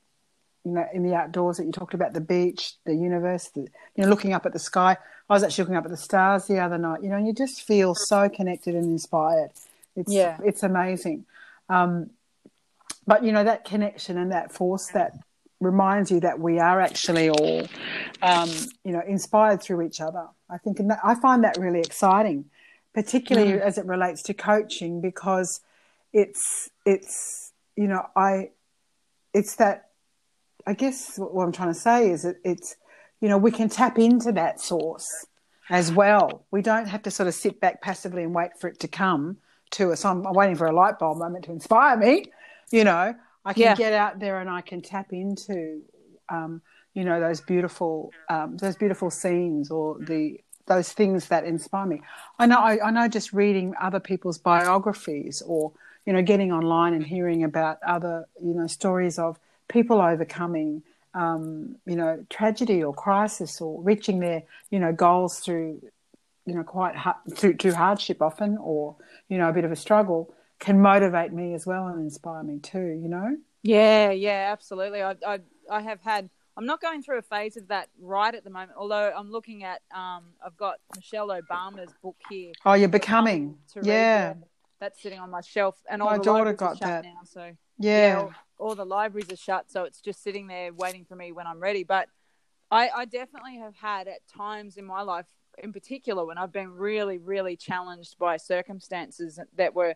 [0.64, 4.04] you know, in the outdoors that you talked about, the beach, the universe, the, you
[4.04, 4.96] know, looking up at the sky.
[5.30, 7.34] I was actually looking up at the stars the other night, you know, and you
[7.34, 9.52] just feel so connected and inspired.
[9.96, 10.38] It's, Yeah.
[10.44, 11.26] it's amazing.
[11.70, 12.12] Um,
[13.08, 15.14] but, you know, that connection and that force that
[15.60, 17.68] reminds you that we are actually all,
[18.22, 18.50] um,
[18.84, 20.28] you know, inspired through each other.
[20.50, 22.46] I think, and that, I find that really exciting,
[22.94, 25.62] particularly as it relates to coaching, because
[26.13, 28.50] it's, it's, you know, I,
[29.34, 29.86] it's that
[30.67, 32.76] I guess what I'm trying to say is that it's,
[33.19, 35.26] you know, we can tap into that source
[35.69, 36.45] as well.
[36.52, 39.38] We don't have to sort of sit back passively and wait for it to come
[39.71, 40.06] to us.
[40.06, 42.26] I'm, I'm waiting for a light bulb moment to inspire me.
[42.71, 43.76] You know, I can Yeah.
[43.76, 45.82] get out there and I can tap into,
[46.30, 46.62] um,
[46.93, 52.02] you know, those beautiful, um, those beautiful scenes or the those things that inspire me.
[52.38, 55.74] I know, I, I know, just reading other people's biographies or
[56.06, 60.84] you know, getting online and hearing about other, you know, stories of people overcoming,
[61.14, 65.82] um, you know, tragedy or crisis or reaching their, you know, goals through,
[66.46, 68.96] you know, quite hard, through, through hardship often or,
[69.30, 72.60] you know, a bit of a struggle can motivate me as well and inspire me
[72.60, 73.36] too, you know?
[73.64, 75.02] Yeah, yeah, absolutely.
[75.02, 76.30] I, I, I have had.
[76.58, 78.74] I'm not going through a phase of that right at the moment.
[78.78, 82.52] Although I'm looking at, um, I've got Michelle Obama's book here.
[82.66, 83.58] Oh, you're becoming.
[83.74, 84.44] to read.
[84.82, 84.88] Yeah.
[84.88, 87.04] that's sitting on my shelf, and all My the daughter got are shut that.
[87.04, 87.22] now.
[87.24, 88.17] So Yeah.
[88.17, 91.48] all, all the libraries are shut, so it's just sitting there waiting for me when
[91.48, 91.84] I'm ready.
[91.84, 92.10] But
[92.70, 95.26] I, I definitely have had at times in my life,
[95.62, 99.96] in particular, when I've been really, really challenged by circumstances that were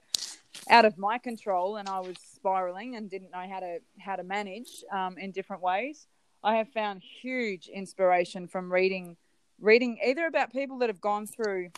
[0.69, 4.23] out of my control, and I was spiraling and didn't know how to how to
[4.23, 6.07] manage um, in different ways.
[6.43, 9.17] I have found huge inspiration from reading
[9.59, 11.69] reading either about people that have gone through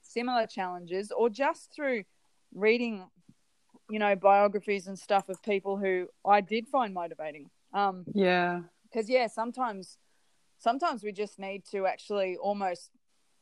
[0.00, 2.02] similar challenges or just through
[2.54, 3.06] reading
[3.90, 8.60] you know biographies and stuff of people who I did find motivating um Yeah.
[8.84, 9.98] because yeah sometimes
[10.58, 12.90] sometimes we just need to actually almost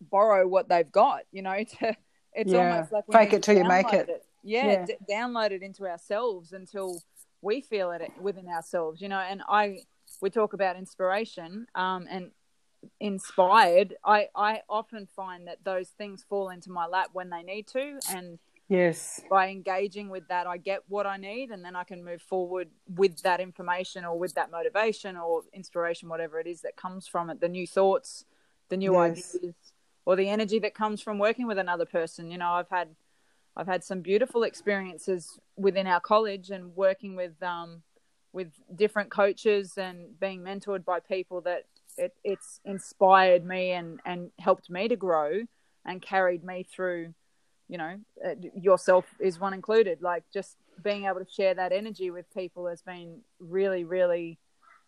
[0.01, 1.97] borrow what they've got you know to
[2.33, 2.59] it's Yeah.
[2.59, 4.25] almost like Fake it till you make download it.
[4.43, 4.87] yeah, Yeah.
[4.87, 7.03] D- download it into ourselves until
[7.43, 9.81] we feel it within ourselves you know and i
[10.23, 12.31] we talk about inspiration um and
[13.01, 17.67] inspired i i often find that those things fall into my lap when they need
[17.67, 18.39] to and
[18.71, 19.21] Yes.
[19.29, 22.69] by engaging with that, I get what I need, and then I can move forward
[22.89, 27.31] with that information or with that motivation or inspiration, whatever it is that comes from
[27.31, 28.25] it, the new thoughts,
[28.71, 29.37] the new Yes.
[29.37, 29.55] ideas,
[30.07, 32.31] or the energy that comes from working with another person.
[32.31, 32.97] You know, I've had,
[33.57, 37.83] I've had some beautiful experiences within our college and working with, um,
[38.33, 41.65] with different coaches and being mentored by people that
[41.99, 45.43] it, it's inspired me and and helped me to grow
[45.85, 47.13] and carried me through
[47.71, 47.95] you know,
[48.27, 50.03] uh, yourself is one included.
[50.03, 54.39] Like just being able to share that energy with people has been really, really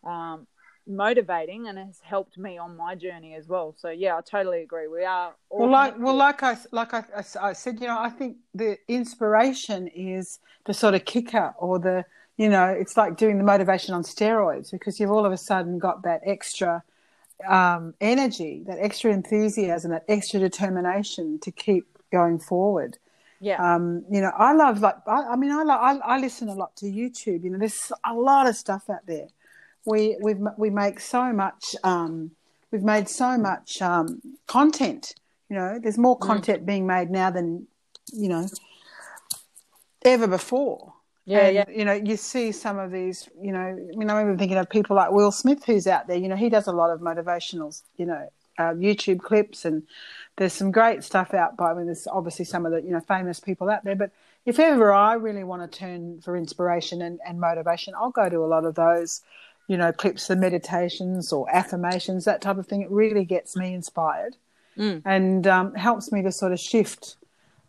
[0.03, 0.45] um,
[0.85, 3.73] motivating and has helped me on my journey as well.
[3.77, 4.89] So yeah, I totally agree.
[4.89, 7.05] We are all Well, like, well, like I, like I,
[7.41, 12.03] I said, you know, I think the inspiration is the sort of kicker or the,
[12.35, 15.79] you know, it's like doing the motivation on steroids because you've all of a sudden
[15.79, 16.83] got that extra
[17.47, 22.97] um, energy, that extra enthusiasm, that extra determination to keep going forward.
[23.41, 26.53] yeah, Um, you know, I love like I, I mean, I, I I listen a
[26.63, 27.43] lot to YouTube.
[27.43, 29.27] You know, there's a lot of stuff out there.
[29.85, 31.75] We we we make so much.
[31.83, 32.31] Um,
[32.71, 35.15] we've made so much um, content.
[35.49, 37.67] You know, there's more content being made now than
[38.13, 38.47] you know
[40.05, 40.93] ever before.
[41.25, 43.29] yeah, and, yeah, You know, you see some of these.
[43.41, 46.17] You know, I mean, I'm even thinking of people like Will Smith, who's out there.
[46.17, 47.69] You know, he does a lot of motivational.
[47.97, 48.23] You know,
[48.57, 49.83] uh, YouTube clips, and
[50.37, 51.71] there's some great stuff out by.
[51.71, 54.11] I mean, there's obviously some of the you know famous people out there, but
[54.45, 58.37] if ever I really want to turn for inspiration and, and motivation, I'll go to
[58.37, 59.21] a lot of those.
[59.67, 62.81] You know, clips, the meditations or affirmations, that type of thing.
[62.81, 64.35] It really gets me inspired
[64.77, 65.03] Mm.
[65.05, 67.15] and um, helps me to sort of shift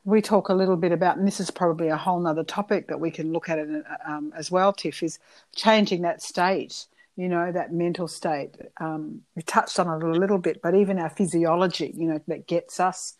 [0.05, 3.01] we talk a little bit about, and this is probably a whole nother topic that
[3.01, 5.19] we can look at it, um, as well, Tiff, is
[5.57, 6.87] changing that state,
[7.17, 8.57] you know, that mental state.
[8.79, 12.47] Um, we touched on it a little bit, but even our physiology, you know, that
[12.47, 13.15] gets us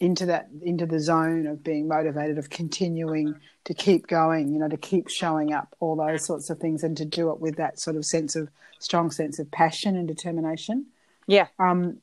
[0.00, 4.68] into that, into the zone of being motivated, of continuing to keep going, you know,
[4.68, 7.78] to keep showing up, all those sorts of things, and to do it with that
[7.78, 10.86] sort of sense of strong sense of passion and determination
[11.26, 11.98] yeah, um,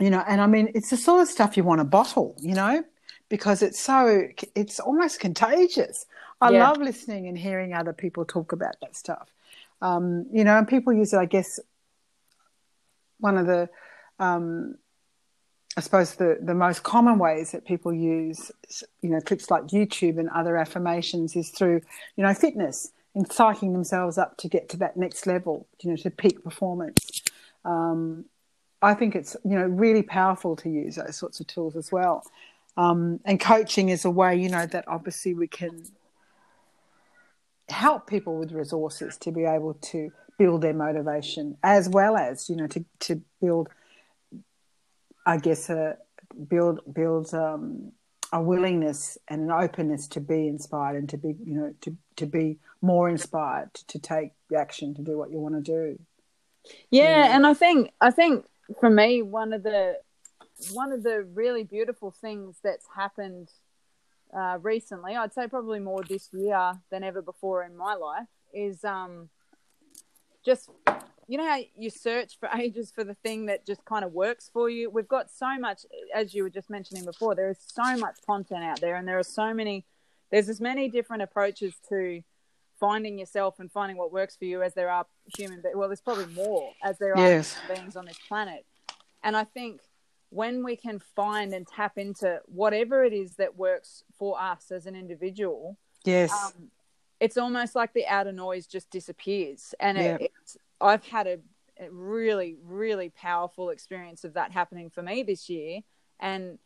[0.00, 2.54] you know, and I mean, it's the sort of stuff you want to bottle, you
[2.54, 2.82] know,
[3.28, 6.06] because it's so, it's almost contagious.
[6.40, 6.58] I Yeah.
[6.58, 9.28] love listening and hearing other people talk about that stuff.
[9.82, 11.58] Um, you know, and people use it, I guess,
[13.18, 13.68] one of the,
[14.18, 14.76] um,
[15.76, 18.50] I suppose the, the most common ways that people use,
[19.02, 21.80] you know, clips like YouTube and other affirmations is through,
[22.16, 25.96] you know, fitness in psyching themselves up to get to that next level, you know,
[25.96, 27.22] to peak performance.
[27.64, 28.24] Um,
[28.82, 32.24] I think it's you know really powerful to use those sorts of tools as well.
[32.76, 35.84] Um, and coaching is a way, you know, that obviously we can
[37.70, 42.56] help people with resources to be able to build their motivation, as well as you
[42.56, 43.68] know to to build,
[45.26, 45.96] I guess, a
[46.48, 47.92] build build um,
[48.32, 52.26] a willingness and an openness to be inspired and to be you know to to
[52.26, 55.98] be more inspired to, to take action to do what you want to do.
[56.90, 58.46] Yeah, yeah, and I think I think
[58.78, 59.98] for me one of the
[60.72, 63.50] one of the really beautiful things that's happened
[64.36, 68.84] uh, recently, I'd say probably more this year than ever before in my life, is
[68.84, 69.28] um,
[70.44, 70.70] just
[71.28, 74.50] you know how you search for ages for the thing that just kind of works
[74.52, 74.90] for you.
[74.90, 78.64] We've got so much, as you were just mentioning before, there is so much content
[78.64, 79.84] out there, and there are so many.
[80.30, 82.22] There's as many different approaches to
[82.78, 85.62] finding yourself and finding what works for you as there are human.
[85.74, 87.56] Well, there's probably more as there yes.
[87.68, 88.64] are beings on this planet,
[89.22, 89.80] and I think
[90.30, 94.86] when we can find and tap into whatever it is that works for us as
[94.86, 96.70] an individual, yes, um,
[97.18, 99.74] it's almost like the outer noise just disappears.
[99.78, 100.16] And yeah.
[100.20, 100.32] it,
[100.80, 101.38] I've had a,
[101.78, 105.80] a, really, really powerful experience of that happening for me this year,
[106.18, 106.58] and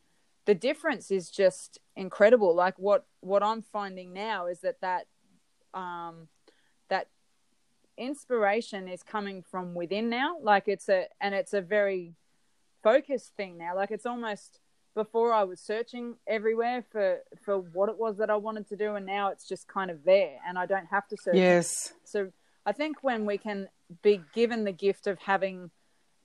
[0.44, 2.54] the difference is just incredible.
[2.54, 5.06] Like what what I'm finding now is that that
[5.72, 6.28] um,
[6.88, 7.08] that
[7.96, 10.36] inspiration is coming from within now.
[10.40, 12.14] Like it's a and it's a very
[12.84, 13.74] focused thing now.
[13.74, 14.60] Like it's almost
[14.94, 18.94] before I was searching everywhere for for what it was that I wanted to do,
[18.94, 21.34] and now it's just kind of there, and I don't have to search.
[21.34, 21.92] Yes.
[22.04, 22.30] So
[22.64, 23.68] I think when we can
[24.02, 25.70] be given the gift of having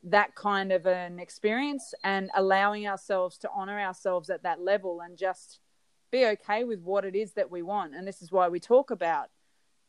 [0.04, 5.18] that kind of an experience and allowing ourselves to honor ourselves at that level and
[5.18, 5.60] just
[6.12, 8.92] be okay with what it is that we want, and this is why we talk
[8.92, 9.30] about,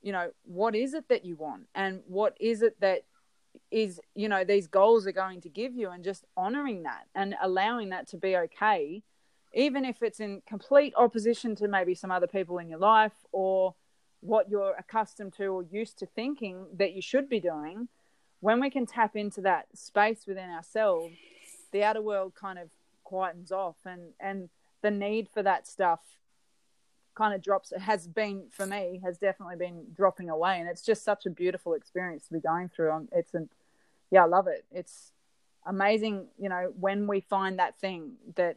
[0.03, 3.03] you know, what is it that you want, and what is it that
[3.71, 7.35] is you know these goals are going to give you and just honoring that and
[7.43, 9.03] allowing that to be okay
[9.53, 13.75] even if it's in complete opposition to maybe some other people in your life or
[14.21, 17.89] what you're accustomed to or used to thinking that you should be doing
[18.41, 21.15] when we can tap into that space within ourselves
[21.73, 22.71] the outer world kind of
[23.11, 24.49] quietens off and and
[24.83, 26.01] the need for that stuff
[27.21, 30.81] kind of drops it has been for me has definitely been dropping away and it's
[30.81, 33.47] just such a beautiful experience to be going through um, it's an
[34.11, 34.65] yeah i love it.
[34.73, 35.13] It's
[35.67, 38.57] amazing you know when we find that thing that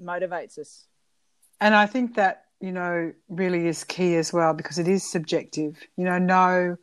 [0.00, 0.86] motivates us.
[1.60, 5.76] And i think that you know really is key as well because it is subjective.
[5.96, 6.76] You know no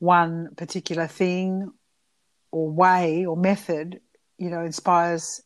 [0.00, 1.72] one particular thing
[2.50, 4.00] or way or method
[4.36, 5.42] you know inspires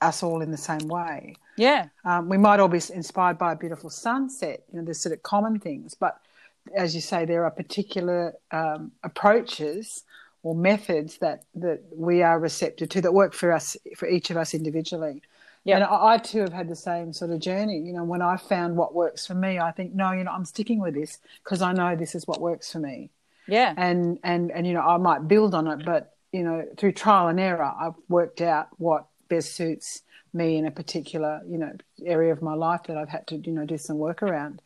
[0.00, 1.88] us all in the same way yeah.
[2.04, 4.62] Um, we might all be inspired by a beautiful sunset.
[4.72, 6.20] You know, there's sort of common things, but
[6.74, 10.04] as you say, there are particular um, approaches
[10.42, 14.36] or methods that that we are receptive to that work for us for each of
[14.36, 15.22] us individually.
[15.64, 15.76] Yeah.
[15.76, 17.78] And I, I, too have had the same sort of journey.
[17.78, 20.44] You know, when I found what works for me, I think, no, you know, I'm
[20.44, 23.10] sticking with this because I know this is what works for me.
[23.46, 23.74] Yeah.
[23.76, 27.28] And and and you know, I might build on it, but you know, through trial
[27.28, 31.72] and error, I've worked out what best suits me in a particular you know
[32.04, 34.62] area of my life that I've had to you know do some work around.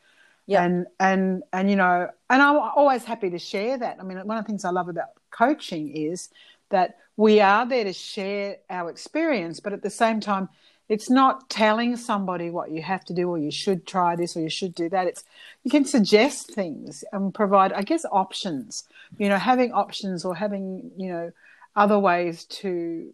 [0.46, 0.64] Yeah.
[0.64, 3.98] And and and you know, and I'm always happy to share that.
[4.01, 6.29] I mean, one of the things I love about coaching is
[6.70, 10.48] that we are there to share our experience, but at the same time,
[10.88, 14.40] it's not telling somebody what you have to do or you should try this or
[14.40, 15.07] you should do that.
[15.07, 15.25] It's
[15.62, 18.85] you can suggest things and provide, I guess, options.
[19.18, 21.33] You know, having options or having you know
[21.77, 23.12] other ways to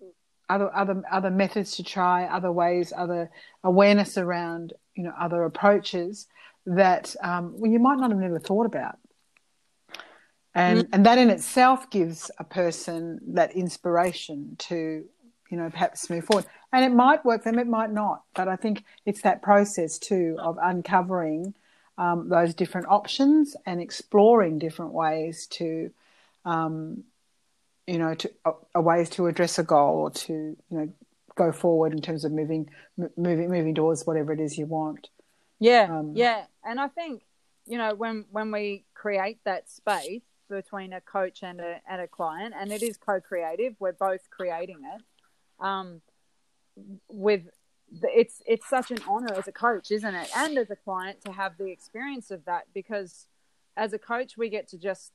[0.49, 3.31] other other other methods to try, other ways, other
[3.65, 6.27] awareness around you know other approaches
[6.67, 8.99] that um, well, you might not have never thought about.
[10.55, 10.89] And mm.
[10.93, 15.05] and that in itself gives a person that inspiration to
[15.51, 16.47] you know perhaps move forward.
[16.73, 18.23] And it might work for them, it might not.
[18.35, 21.55] But I think it's that process too of uncovering
[21.97, 25.91] um, those different options and exploring different ways to
[26.45, 27.05] um,
[27.89, 30.93] you know, to, uh, ways to address a goal or to, you know,
[31.37, 32.69] go forward in terms of moving,
[33.01, 35.09] m- moving, moving towards whatever it is you want.
[35.59, 37.23] Yeah, um, yeah, and I think
[37.67, 42.07] you know when when we create that space between a coach and a and a
[42.07, 43.75] client, and it is co-creative.
[43.81, 45.03] We're both creating it.
[45.59, 46.01] Um,
[47.09, 47.43] with
[47.91, 51.25] the, it's it's such an honor as a coach, isn't it, and as a client
[51.25, 53.27] to have the experience of that because
[53.77, 55.11] as a coach we get to just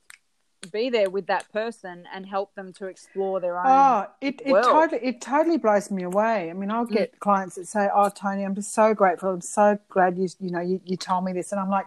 [0.66, 3.66] be there with that person and help them to explore their own.
[3.66, 6.50] Oh, it, it totally it totally blows me away.
[6.50, 7.18] I mean, I'll get mm.
[7.18, 9.30] clients that say, "Oh, Tony, I'm just so grateful.
[9.30, 11.86] I'm so glad you you know you, you told me this," and I'm like,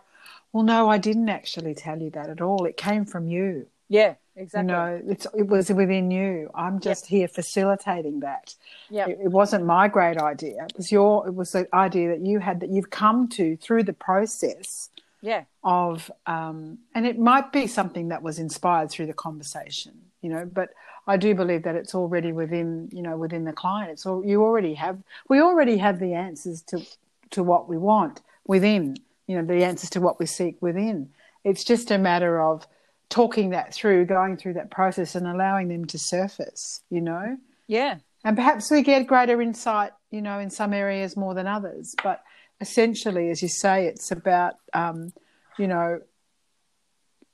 [0.54, 2.66] well, no, I didn't actually tell you that at all.
[2.66, 3.68] It came from you.
[3.90, 4.72] Yeah, exactly.
[4.72, 6.50] You know, it's, it was within you.
[6.56, 7.10] I'm just yep.
[7.20, 8.56] here facilitating that.
[8.90, 10.66] Yeah, it, it, wasn't my great idea.
[10.66, 11.28] It was your.
[11.28, 14.90] It was the idea that you had that you've come to through the process.
[15.22, 15.44] Yeah.
[15.64, 19.94] Of um, and it might be something that was inspired through the conversation.
[20.22, 20.70] You know, but
[21.06, 23.92] I do believe that it's already within you know within the client.
[23.92, 25.00] It's all you already have.
[25.30, 26.86] We already have the answers to
[27.32, 28.98] to what we want within
[29.28, 31.10] you know the answers to what we seek within
[31.44, 32.68] it's just a matter of
[33.10, 37.38] talking that through going through that process and allowing them to surface you know
[37.68, 41.96] yeah and perhaps we get greater insight you know in some areas more than others
[42.04, 42.24] but
[42.60, 45.14] essentially as you say it's about um,
[45.58, 46.02] you know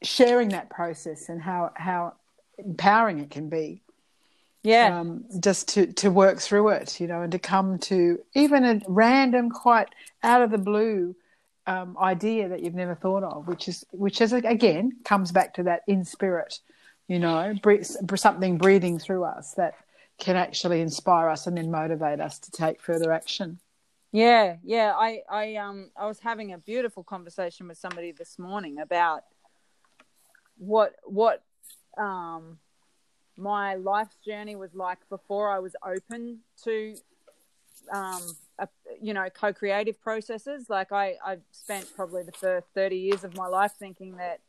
[0.01, 2.13] sharing that process and how how
[2.57, 3.81] empowering it can be
[4.63, 8.63] yeah um, just to to work through it you know and to come to even
[8.63, 9.89] a random quite
[10.23, 11.15] out of the blue
[11.67, 15.63] um, idea that you've never thought of, which is which is again comes back to
[15.63, 16.59] that in spirit,
[17.07, 17.55] you know,
[18.15, 19.75] something breathing through us that
[20.19, 23.59] can actually inspire us and then motivate us to take further action.
[24.13, 24.93] Yeah, yeah.
[24.95, 29.23] I I um I was having a beautiful conversation with somebody this morning about
[30.57, 31.43] what what
[31.97, 32.59] um
[33.35, 36.95] my life's journey was like before I was open to
[37.91, 38.21] um
[38.59, 38.67] a,
[39.01, 43.45] you know co-creative processes like i i spent probably the first 30 years of my
[43.45, 44.39] life thinking that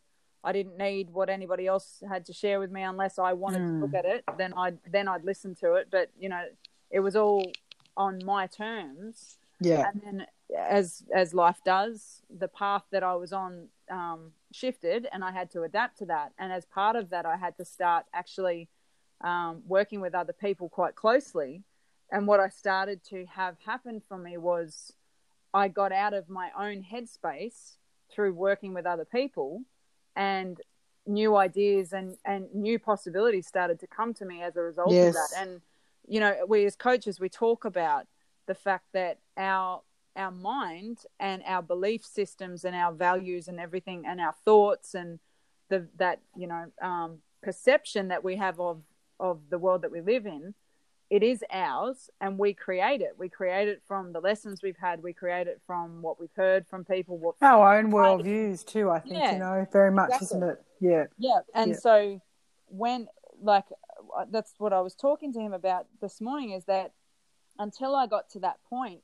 [0.44, 3.66] i didn't need what anybody else had to share with me unless i wanted mm.
[3.66, 3.96] to look hmm.
[3.96, 6.44] at it then i'd then i'd listen to it but you know
[6.90, 7.50] it was all
[7.96, 10.26] on my terms yeah and then
[10.58, 15.50] as as life does the path that i was on um, shifted and i had
[15.50, 18.68] to adapt to that and as part of that i had to start actually
[19.22, 21.62] um, working with other people quite closely
[22.10, 24.92] and what I started to have happen for me was
[25.52, 27.76] I got out of my own headspace
[28.12, 29.62] through working with other people
[30.14, 30.60] and
[31.06, 35.08] new ideas and, and new possibilities started to come to me as a result yes.
[35.08, 35.28] of that.
[35.40, 35.60] And,
[36.06, 38.06] you know, we as coaches, we talk about
[38.46, 39.82] the fact that our
[40.16, 45.18] our mind and our belief systems and our values and everything and our thoughts and
[45.70, 48.82] the that you know um, perception that we have of
[49.18, 50.54] of the world that we live in
[51.10, 53.14] it is ours and we create it.
[53.18, 55.02] We create it from the lessons we've had.
[55.02, 57.18] We create it from what we've heard from people.
[57.18, 58.90] What our own worldviews too.
[58.90, 60.38] I think yeah, you know very much, exactly.
[60.38, 60.62] isn't it?
[60.80, 61.04] Yeah.
[61.18, 61.76] Yeah, and yeah.
[61.76, 62.22] so
[62.66, 63.06] when
[63.40, 63.66] like
[64.30, 66.92] that's what I was talking to him about this morning is that
[67.58, 69.00] until I got to that point,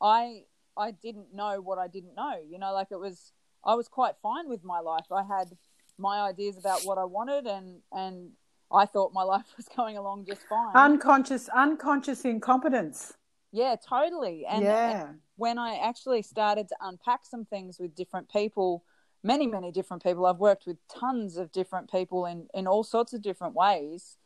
[0.00, 0.44] I
[0.76, 2.34] I didn't know what I didn't know.
[2.46, 3.32] You know, like it was
[3.64, 5.06] I was quite fine with my life.
[5.10, 5.56] I had
[5.98, 8.32] my ideas about what I wanted and and
[8.72, 10.74] I thought my life was going along just fine.
[10.74, 13.14] Unconscious, unconscious incompetence.
[13.52, 14.44] Yeah, totally.
[14.46, 15.06] And, yeah.
[15.06, 18.84] and when I actually started to unpack some things with different people,
[19.22, 23.12] many, many different people, I've worked with tons of different people in, in all sorts
[23.12, 24.16] of different ways,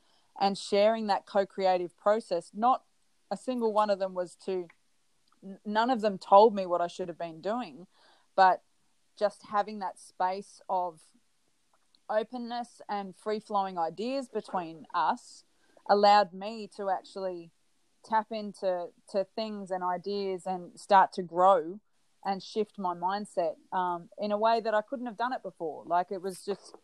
[0.40, 2.84] and sharing that co creative process, not
[3.30, 4.68] a single one of them was to,
[5.64, 7.86] none of them told me what I should have been doing,
[8.34, 8.62] but
[9.18, 11.00] just having that space of
[12.08, 15.44] openness and free flowing ideas between us
[15.88, 17.50] allowed me to actually
[18.04, 21.80] tap into to things and ideas and start to grow
[22.24, 25.84] and shift my mindset um, in a way that I couldn't have done it before.
[25.86, 26.76] Like it was just,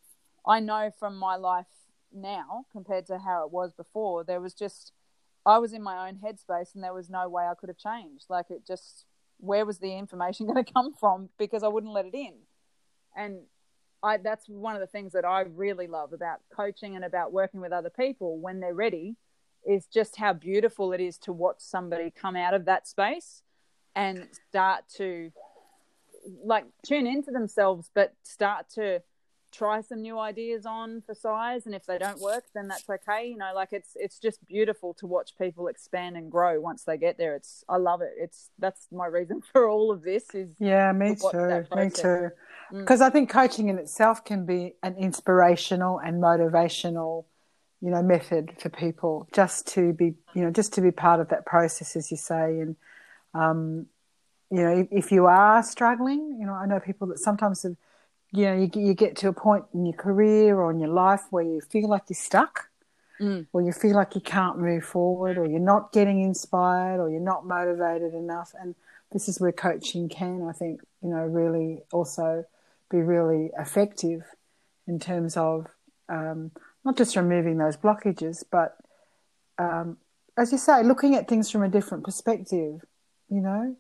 [0.47, 1.67] I know from my life
[2.13, 4.93] now compared to how it was before, there was just,
[5.47, 8.27] I was in my own headspace and there was no way I could have changed.
[8.29, 9.05] Like it just,
[9.39, 12.35] where was the information going to come from because I wouldn't let it in.
[13.17, 13.41] And
[14.05, 17.61] I that's one of the things that I really love about coaching and about working
[17.61, 19.17] with other people when they're ready
[19.67, 23.43] is just how beautiful it is to watch somebody come out of that space
[23.97, 25.33] and start to
[26.45, 29.01] like tune into themselves but start to
[29.55, 33.29] try some new ideas on for size and if they don't work then that's okay
[33.29, 36.97] you know like it's it's just beautiful to watch people expand and grow once they
[36.97, 37.35] get there.
[37.37, 38.13] It's i love it.
[38.19, 42.31] It's that's my reason for all of this is yeah me too me too.
[42.73, 43.07] Because mm.
[43.07, 47.25] i think coaching in itself can be an inspirational and motivational
[47.81, 51.29] you know method for people just to be you know just to be part of
[51.29, 52.61] that process as you say.
[52.61, 52.77] And
[53.35, 53.87] um
[54.51, 57.77] you know if, if you are struggling you know i know people that sometimes have
[58.35, 61.23] you know, you, you get to a point in your career or in your life
[61.31, 62.69] where you feel like you're stuck,
[63.21, 63.47] mm.
[63.53, 67.21] or you feel like you can't move forward, or you're not getting inspired, or you're
[67.21, 68.53] not motivated enough.
[68.61, 68.75] And
[69.13, 72.45] this is where coaching can, I think, you know, really also
[72.91, 74.23] be really effective
[74.89, 75.67] in terms of
[76.09, 76.51] um,
[76.85, 78.77] not just removing those blockages, but
[79.59, 79.97] um,
[80.37, 82.85] as you say, looking at things from a different perspective.
[83.31, 83.77] You know,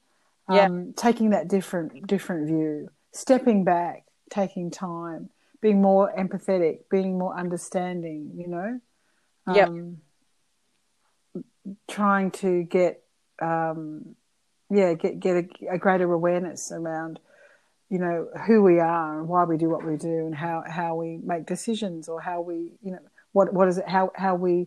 [0.50, 0.64] yeah.
[0.64, 5.30] Um, taking that different different view, stepping back taking time,
[5.60, 8.80] being more empathetic, being more understanding, you know?
[9.46, 9.98] Um,
[11.88, 13.02] trying to get,
[13.40, 14.14] um,
[14.70, 17.20] yeah, get, get a, a greater awareness around,
[17.90, 20.96] you know, who we are and why we do what we do and how, how
[20.96, 22.98] we make decisions or how we, you know,
[23.32, 24.66] what, what is it, how, how we,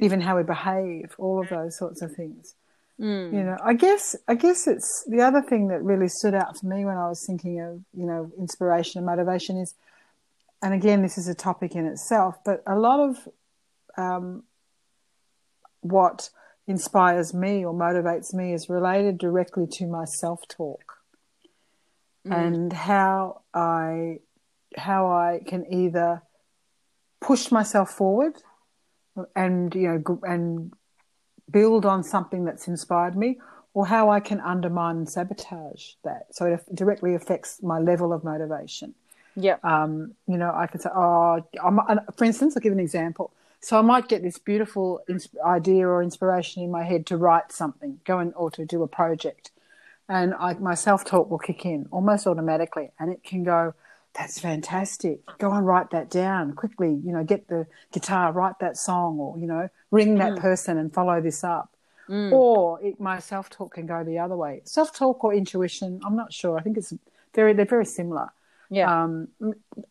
[0.00, 2.54] even how we behave, all of those sorts of things.
[3.00, 3.32] Mm.
[3.32, 6.66] You know, I guess I guess it's the other thing that really stood out for
[6.66, 9.74] me when I was thinking of you know inspiration and motivation is,
[10.62, 13.28] and again this is a topic in itself, but a lot of
[13.96, 14.44] um,
[15.80, 16.30] what
[16.66, 20.94] inspires me or motivates me is related directly to my self talk
[22.26, 22.46] Mm.
[22.46, 24.20] and how I
[24.76, 26.22] how I can either
[27.20, 28.36] push myself forward
[29.36, 30.72] and you know and
[31.50, 33.38] build on something that's inspired me
[33.74, 36.34] or how I can undermine and sabotage that.
[36.34, 38.94] So it directly affects my level of motivation.
[39.36, 39.56] Yeah.
[39.64, 41.80] um, you know I can say oh I'm,
[42.16, 43.32] for instance I'll give an example.
[43.60, 45.02] So I might get this beautiful
[45.44, 48.88] idea or inspiration in my head to write something go and or to do a
[48.88, 49.50] project.
[50.08, 53.74] And I, my self-talk will kick in almost automatically and it can go
[54.12, 55.18] that's fantastic.
[55.38, 59.36] Go and write that down quickly you know get the guitar write that song or
[59.36, 61.70] you know ring that person and follow this up.
[62.08, 62.32] Mm.
[62.32, 64.60] or it, my self-talk can go the other way.
[64.64, 66.58] Self-talk or intuition i'm not sure.
[66.58, 66.92] I think it's
[67.34, 68.28] very they're very similar.
[68.68, 68.88] Yeah.
[68.94, 69.28] um,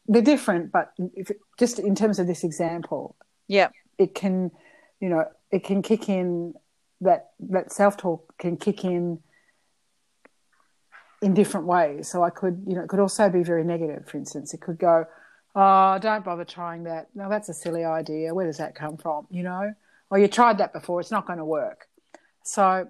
[0.07, 3.15] they're different but if just in terms of this example
[3.47, 3.69] yeah.
[3.97, 4.51] it can
[4.99, 6.53] you know it can kick in
[7.01, 7.21] that
[7.55, 9.19] that self-talk can kick in
[11.25, 12.01] in different ways.
[12.11, 14.53] So i could you know it could also be very negative for instance.
[14.53, 14.95] It could go
[15.55, 17.03] oh don't bother trying that.
[17.15, 18.35] No that's a silly idea.
[18.35, 19.25] Where does that come from?
[19.31, 19.65] You know
[20.09, 21.87] or you tried that before it's not going to work
[22.43, 22.87] so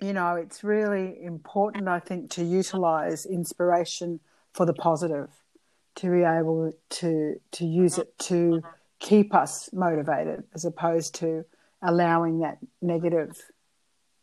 [0.00, 4.20] you know it's really important i think to utilize inspiration
[4.52, 5.28] for the positive
[5.94, 8.62] to be able to to use it to
[9.00, 11.44] keep us motivated as opposed to
[11.82, 13.40] allowing that negative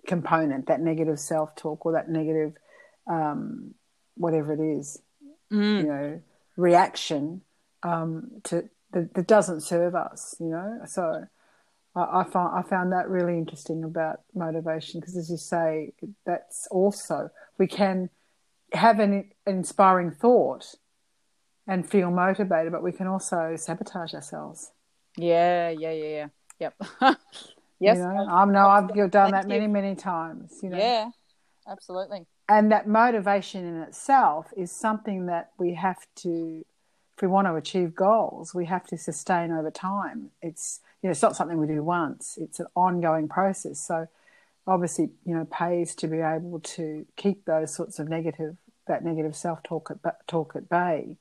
[0.05, 2.53] component, that negative self talk or that negative
[3.07, 3.73] um,
[4.15, 4.99] whatever it is,
[5.51, 5.77] Mm.
[5.77, 6.21] you know,
[6.57, 7.41] reaction
[7.83, 10.79] um, to that, that doesn't serve us, you know.
[10.87, 11.27] So
[11.95, 15.93] I, I found I found that really interesting about motivation because, as you say,
[16.25, 18.09] that's also we can
[18.73, 19.13] have an,
[19.45, 20.75] an inspiring thought
[21.67, 24.71] and feel motivated, but we can also sabotage ourselves.
[25.17, 25.69] Yeah.
[25.69, 25.91] Yeah.
[25.91, 26.07] Yeah.
[26.07, 26.27] Yeah.
[26.59, 26.73] Yep.
[27.79, 27.97] yes.
[27.97, 30.59] You know, I know I've done that many, many times.
[30.61, 31.09] You know, Yeah.
[31.67, 32.27] Absolutely.
[32.47, 36.63] and that motivation in itself is something that we have to,
[37.15, 40.29] if we want to achieve goals, we have to sustain over time.
[40.43, 42.35] It's you know, it's not something we do once.
[42.41, 43.79] It's an ongoing process.
[43.79, 44.07] So,
[44.65, 49.35] obviously, you know, pays to be able to keep those sorts of negative, that negative
[49.35, 51.17] self talk at talk at bay,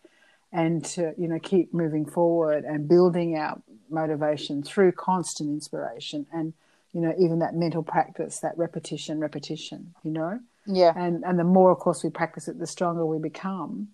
[0.51, 3.61] and to you know keep moving forward and building our
[3.91, 6.55] motivation through constant inspiration and
[6.95, 9.93] you know even that mental practice, that repetition, repetition.
[10.03, 10.95] You know Yeah.
[10.97, 13.89] and and the more of course we practice it the stronger we become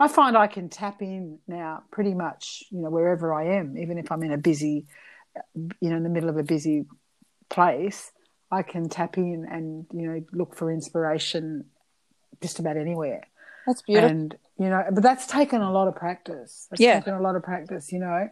[0.00, 3.96] i find i can tap in now pretty much you know wherever i am even
[3.96, 4.84] if i'm in a busy
[5.54, 6.84] you know in the middle of a busy
[7.48, 8.12] place
[8.50, 11.64] i can tap in and you know look for inspiration
[12.42, 13.22] just about anywhere
[13.66, 14.10] That's beautiful.
[14.10, 16.98] and you know but that's taken a lot of practice that's Yeah.
[17.00, 18.28] taken a lot of practice you know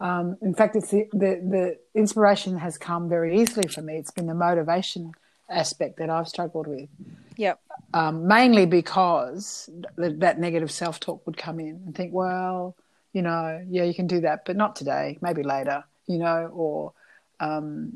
[0.00, 4.10] um, in fact it's the, the the inspiration has come very easily for me it's
[4.12, 5.12] been the motivation
[5.50, 6.88] aspect that i've struggled with
[7.36, 7.60] yep.
[7.94, 9.68] um, mainly because
[9.98, 12.76] th- that negative self talk would come in and think, well,
[13.12, 16.92] you know, yeah, you can do that, but not today, maybe later, you know, or
[17.38, 17.92] um,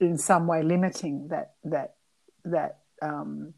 [0.00, 1.94] in some way limiting that that
[2.44, 3.54] that um,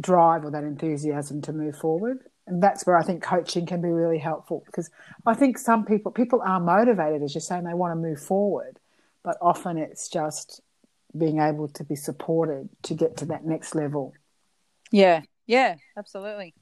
[0.00, 2.18] drive or that enthusiasm to move forward.
[2.46, 4.90] And that's where I think coaching can be really helpful because
[5.26, 8.78] I think some people people are motivated, as you're saying, they want to move forward,
[9.22, 10.60] but often it's just
[11.16, 14.14] being able to be supported to get to that next level.
[14.90, 15.22] Yeah.
[15.46, 15.76] Yeah.
[15.96, 16.54] Absolutely.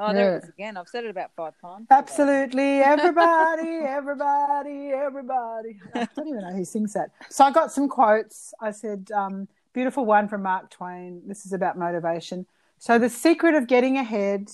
[0.00, 0.36] Oh, there Yeah.
[0.36, 0.76] it is again.
[0.76, 1.86] I've said it about five times.
[1.90, 5.80] Absolutely, everybody, everybody, everybody.
[5.94, 7.10] I don't even know who sings that.
[7.30, 8.54] So I got some quotes.
[8.60, 11.22] I said, um, beautiful one from Mark Twain.
[11.26, 12.46] This is about motivation.
[12.78, 14.50] So the secret of getting ahead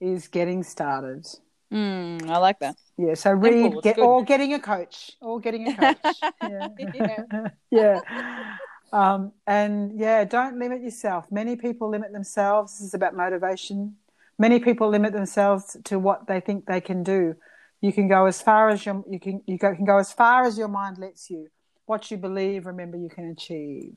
[0.00, 1.26] is getting started.
[1.72, 2.76] Mm, I like that.
[2.96, 6.16] Yeah, so read get or getting a coach or getting a coach.
[6.42, 6.68] Yeah.
[6.94, 7.48] Yeah.
[7.70, 8.56] yeah.
[8.92, 11.30] Um, and yeah, don't limit yourself.
[11.32, 12.78] Many people limit themselves.
[12.78, 13.96] This is about motivation.
[14.38, 17.36] Many people limit themselves to what they think they can do.
[17.80, 20.44] You can go as far as your you can you go, can go as far
[20.44, 21.48] as your mind lets you.
[21.86, 23.96] What you believe, remember, you can achieve.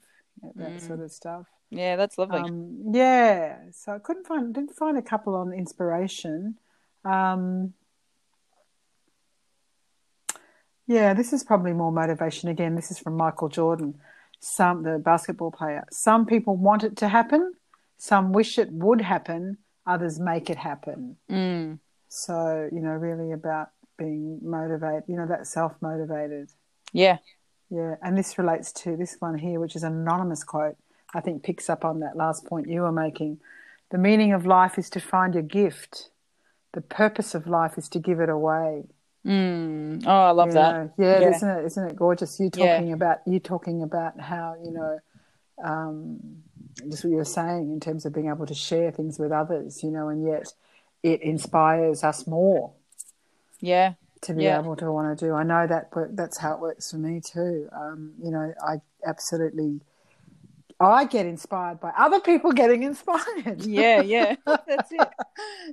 [0.55, 0.81] That Mm.
[0.81, 1.47] sort of stuff.
[1.69, 2.39] Yeah, that's lovely.
[2.39, 6.57] Um, yeah, so I couldn't find didn't find a couple on inspiration.
[7.03, 7.73] Um,
[10.85, 12.49] yeah, this is probably more motivation.
[12.49, 13.99] Again, this is from Michael Jordan,
[14.39, 15.85] some the basketball player.
[15.91, 17.53] Some people want it to happen,
[17.97, 19.57] some wish it would happen,
[19.87, 21.15] others make it happen.
[21.29, 21.79] mm.
[22.09, 25.03] So you know, really about being motivated.
[25.07, 26.49] You know, that self motivated.
[26.93, 27.17] Yeah.
[27.69, 30.77] Yeah, and this relates to this one here, which is an anonymous quote.
[31.13, 33.39] I think picks up on that last point you were making.
[33.91, 36.09] The meaning of life is to find your gift.
[36.73, 38.83] The purpose of life is to give it away.
[39.25, 40.03] Mm.
[40.05, 40.71] Oh, I love You that.
[40.71, 41.29] know, Yeah, Yeah.
[41.35, 41.65] isn't it?
[41.65, 42.39] Isn't it gorgeous?
[42.39, 42.75] You Yeah.
[42.77, 44.99] talking about you talking about how you know,
[45.63, 46.43] um,
[46.89, 49.83] just what you were saying in terms of being able to share things with others.
[49.83, 50.53] You know, and yet
[51.03, 52.73] it inspires us more
[53.59, 53.93] Yeah.
[54.21, 54.59] to be Yeah.
[54.59, 55.33] able to want to do.
[55.33, 57.69] I know that that's how it works for me too.
[57.71, 59.81] Um, you know, I absolutely,
[60.79, 63.63] I get inspired by other people getting inspired.
[63.65, 64.01] Yeah.
[64.01, 64.35] Yeah.
[64.45, 65.07] that's it.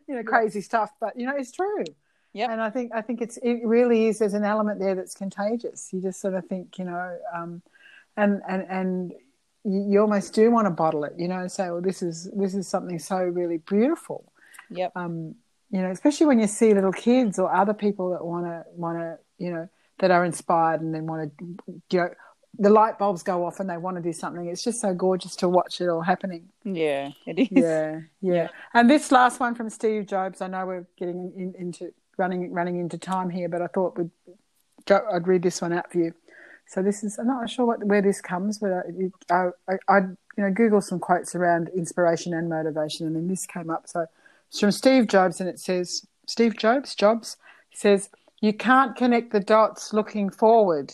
[0.07, 1.85] you know, crazy stuff, but you know, it's true.
[2.33, 4.19] Yeah, And I think I think it's it really is.
[4.19, 5.93] There's an element there that's contagious.
[5.93, 7.63] You just sort of think, you know, um,
[8.17, 9.13] and and and
[9.65, 12.55] you, almost do want to bottle it, you know, and say, well, this is this
[12.55, 14.31] is something so really beautiful
[14.71, 14.93] Yep.
[14.97, 15.35] um,
[15.71, 18.99] you know, especially when you see little kids or other people that want to want
[18.99, 21.45] to, you know, that are inspired and then want to,
[21.91, 22.11] you know,
[22.59, 24.47] the light bulbs go off and they want to do something.
[24.47, 26.49] It's just so gorgeous to watch it all happening.
[26.65, 27.11] Yeah.
[27.27, 27.49] It is.
[27.51, 28.49] Yeah, yeah.
[28.73, 30.41] And this last one from Steve Jobs.
[30.41, 34.11] I know we're getting in, into running running into time here, but I thought we'd
[34.89, 36.15] I'd read this one out for you.
[36.67, 38.73] So this is I'm not sure what where this comes, but
[39.31, 43.47] I, I, I, you know Google some quotes around inspiration and motivation, and then this
[43.47, 43.87] came up.
[43.89, 44.07] So
[44.49, 47.37] it's from Steve Jobs, and it says Steve Jobs Jobs
[47.73, 48.09] says
[48.41, 50.93] you can't connect the dots looking forward.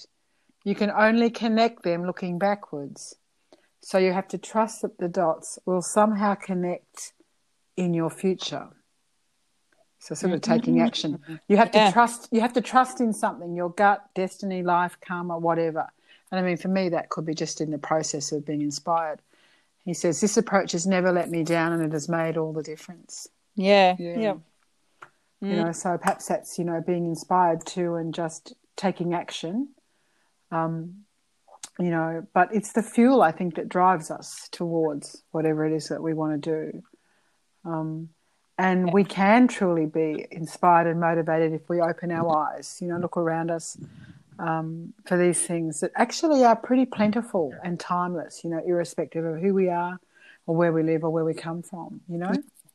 [0.64, 3.16] You can only connect them looking backwards.
[3.80, 7.14] So you have to trust that the dots will somehow connect
[7.76, 8.68] in your future.
[10.00, 11.22] So sort of taking action.
[11.46, 15.38] You have to trust you have to trust in something, your gut, destiny, life, karma,
[15.38, 15.86] whatever.
[16.30, 19.20] And I mean for me that could be just in the process of being inspired.
[19.84, 22.62] He says, This approach has never let me down and it has made all the
[22.62, 23.28] difference.
[23.54, 23.94] Yeah.
[23.98, 24.18] Yeah.
[24.18, 24.34] Yeah.
[25.42, 29.70] You know, so perhaps that's, you know, being inspired to and just taking action.
[30.50, 31.04] Um,
[31.78, 35.88] you know, but it's the fuel I think that drives us towards whatever it is
[35.88, 36.82] that we want to do.
[37.64, 38.10] Um,
[38.60, 42.98] and we can truly be inspired and motivated if we open our eyes, you know,
[42.98, 43.78] look around us
[44.38, 49.40] um, for these things that actually are pretty plentiful and timeless, you know, irrespective of
[49.40, 49.98] who we are
[50.46, 52.32] or where we live or where we come from, you know?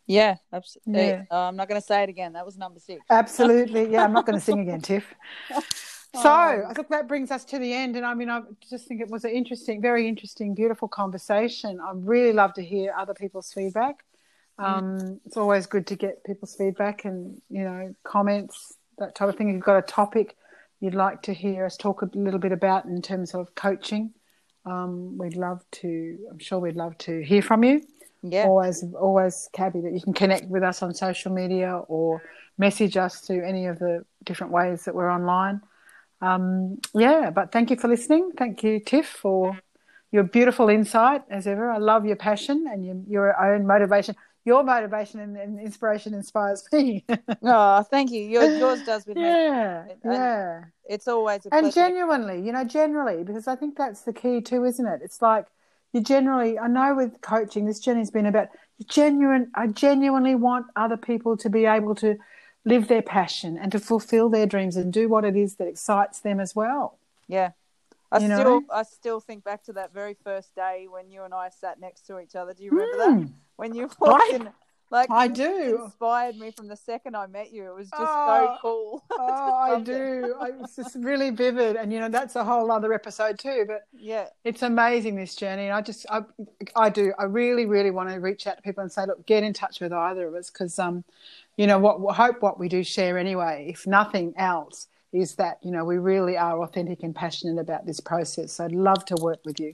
[0.08, 0.38] Yeah.
[0.52, 1.08] Absolutely.
[1.08, 1.24] Yeah.
[1.30, 2.34] I'm not going to say it again.
[2.34, 3.02] That was number six.
[3.12, 3.92] Absolutely.
[3.92, 5.14] Yeah, I'm not going to sing again, Tiff.
[6.14, 7.96] So I think that brings us to the end.
[7.96, 11.80] And I mean, I just think it was an interesting, very interesting, beautiful conversation.
[11.80, 14.04] I really love to hear other people's feedback.
[14.58, 19.36] Um, It's always good to get people's feedback and, you know, comments, that type of
[19.36, 19.50] thing.
[19.50, 20.36] If you've got a topic
[20.82, 24.14] you'd like to hear us talk a little bit about in terms of coaching,
[24.66, 27.82] um, we'd love to, I'm sure we'd love to hear from you.
[28.28, 28.46] Yeah.
[28.46, 32.24] always always cabby that you can connect with us on social media or
[32.58, 35.62] message us through any of the different ways that we're online.
[36.22, 38.32] Um, yeah but thank you for listening.
[38.36, 39.60] Thank you tiff for
[40.12, 41.70] your beautiful insight as ever.
[41.70, 44.16] I love your passion and your, your own motivation
[44.46, 47.04] your motivation and, and inspiration inspires me
[47.44, 48.24] Oh, thank you.
[48.24, 49.24] Your, yours does with me.
[49.24, 54.14] yeah yeah It's always a and genuinely, you know, generally, because I think that's the
[54.14, 55.02] key too, isn't it?
[55.04, 55.46] It's like
[55.94, 58.50] you generally, I know with coaching, this journey's been about
[58.88, 59.52] genuine.
[59.56, 62.18] I genuinely want other people to be able to
[62.66, 66.20] live their passion and to fulfill their dreams and do what it is that excites
[66.20, 66.98] them as well.
[67.28, 67.52] Yeah.
[68.12, 68.42] I You know?
[68.42, 71.80] still I still think back to that very first day when you and I sat
[71.80, 72.54] next to each other.
[72.54, 73.22] Do you remember Mm.
[73.22, 73.30] that?
[73.58, 74.50] When you walked in
[74.92, 75.82] like I do.
[75.86, 77.66] inspired me from the second I met you.
[77.66, 78.46] It was just Oh.
[78.56, 79.04] so cool.
[79.12, 80.36] Oh, I do.
[80.42, 80.56] it.
[80.62, 83.66] it's just really vivid, and you know that's a whole other episode too.
[83.68, 84.28] But Yeah.
[84.44, 86.22] it's amazing this journey and i just i,
[86.76, 89.44] I do i really really want to reach out to people and say look get
[89.44, 91.04] in touch with either of us because um
[91.58, 95.58] you know what I hope what we do share anyway if nothing else is that
[95.64, 99.16] you know we really are authentic and passionate about this process so i'd love to
[99.22, 99.74] work with you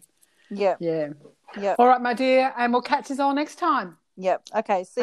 [0.50, 0.76] Yeah.
[0.80, 1.10] yeah
[1.60, 1.76] Yeah.
[1.80, 4.44] all right my dear and we'll catch us all next time Yep.
[4.58, 4.84] Okay.
[4.84, 5.00] See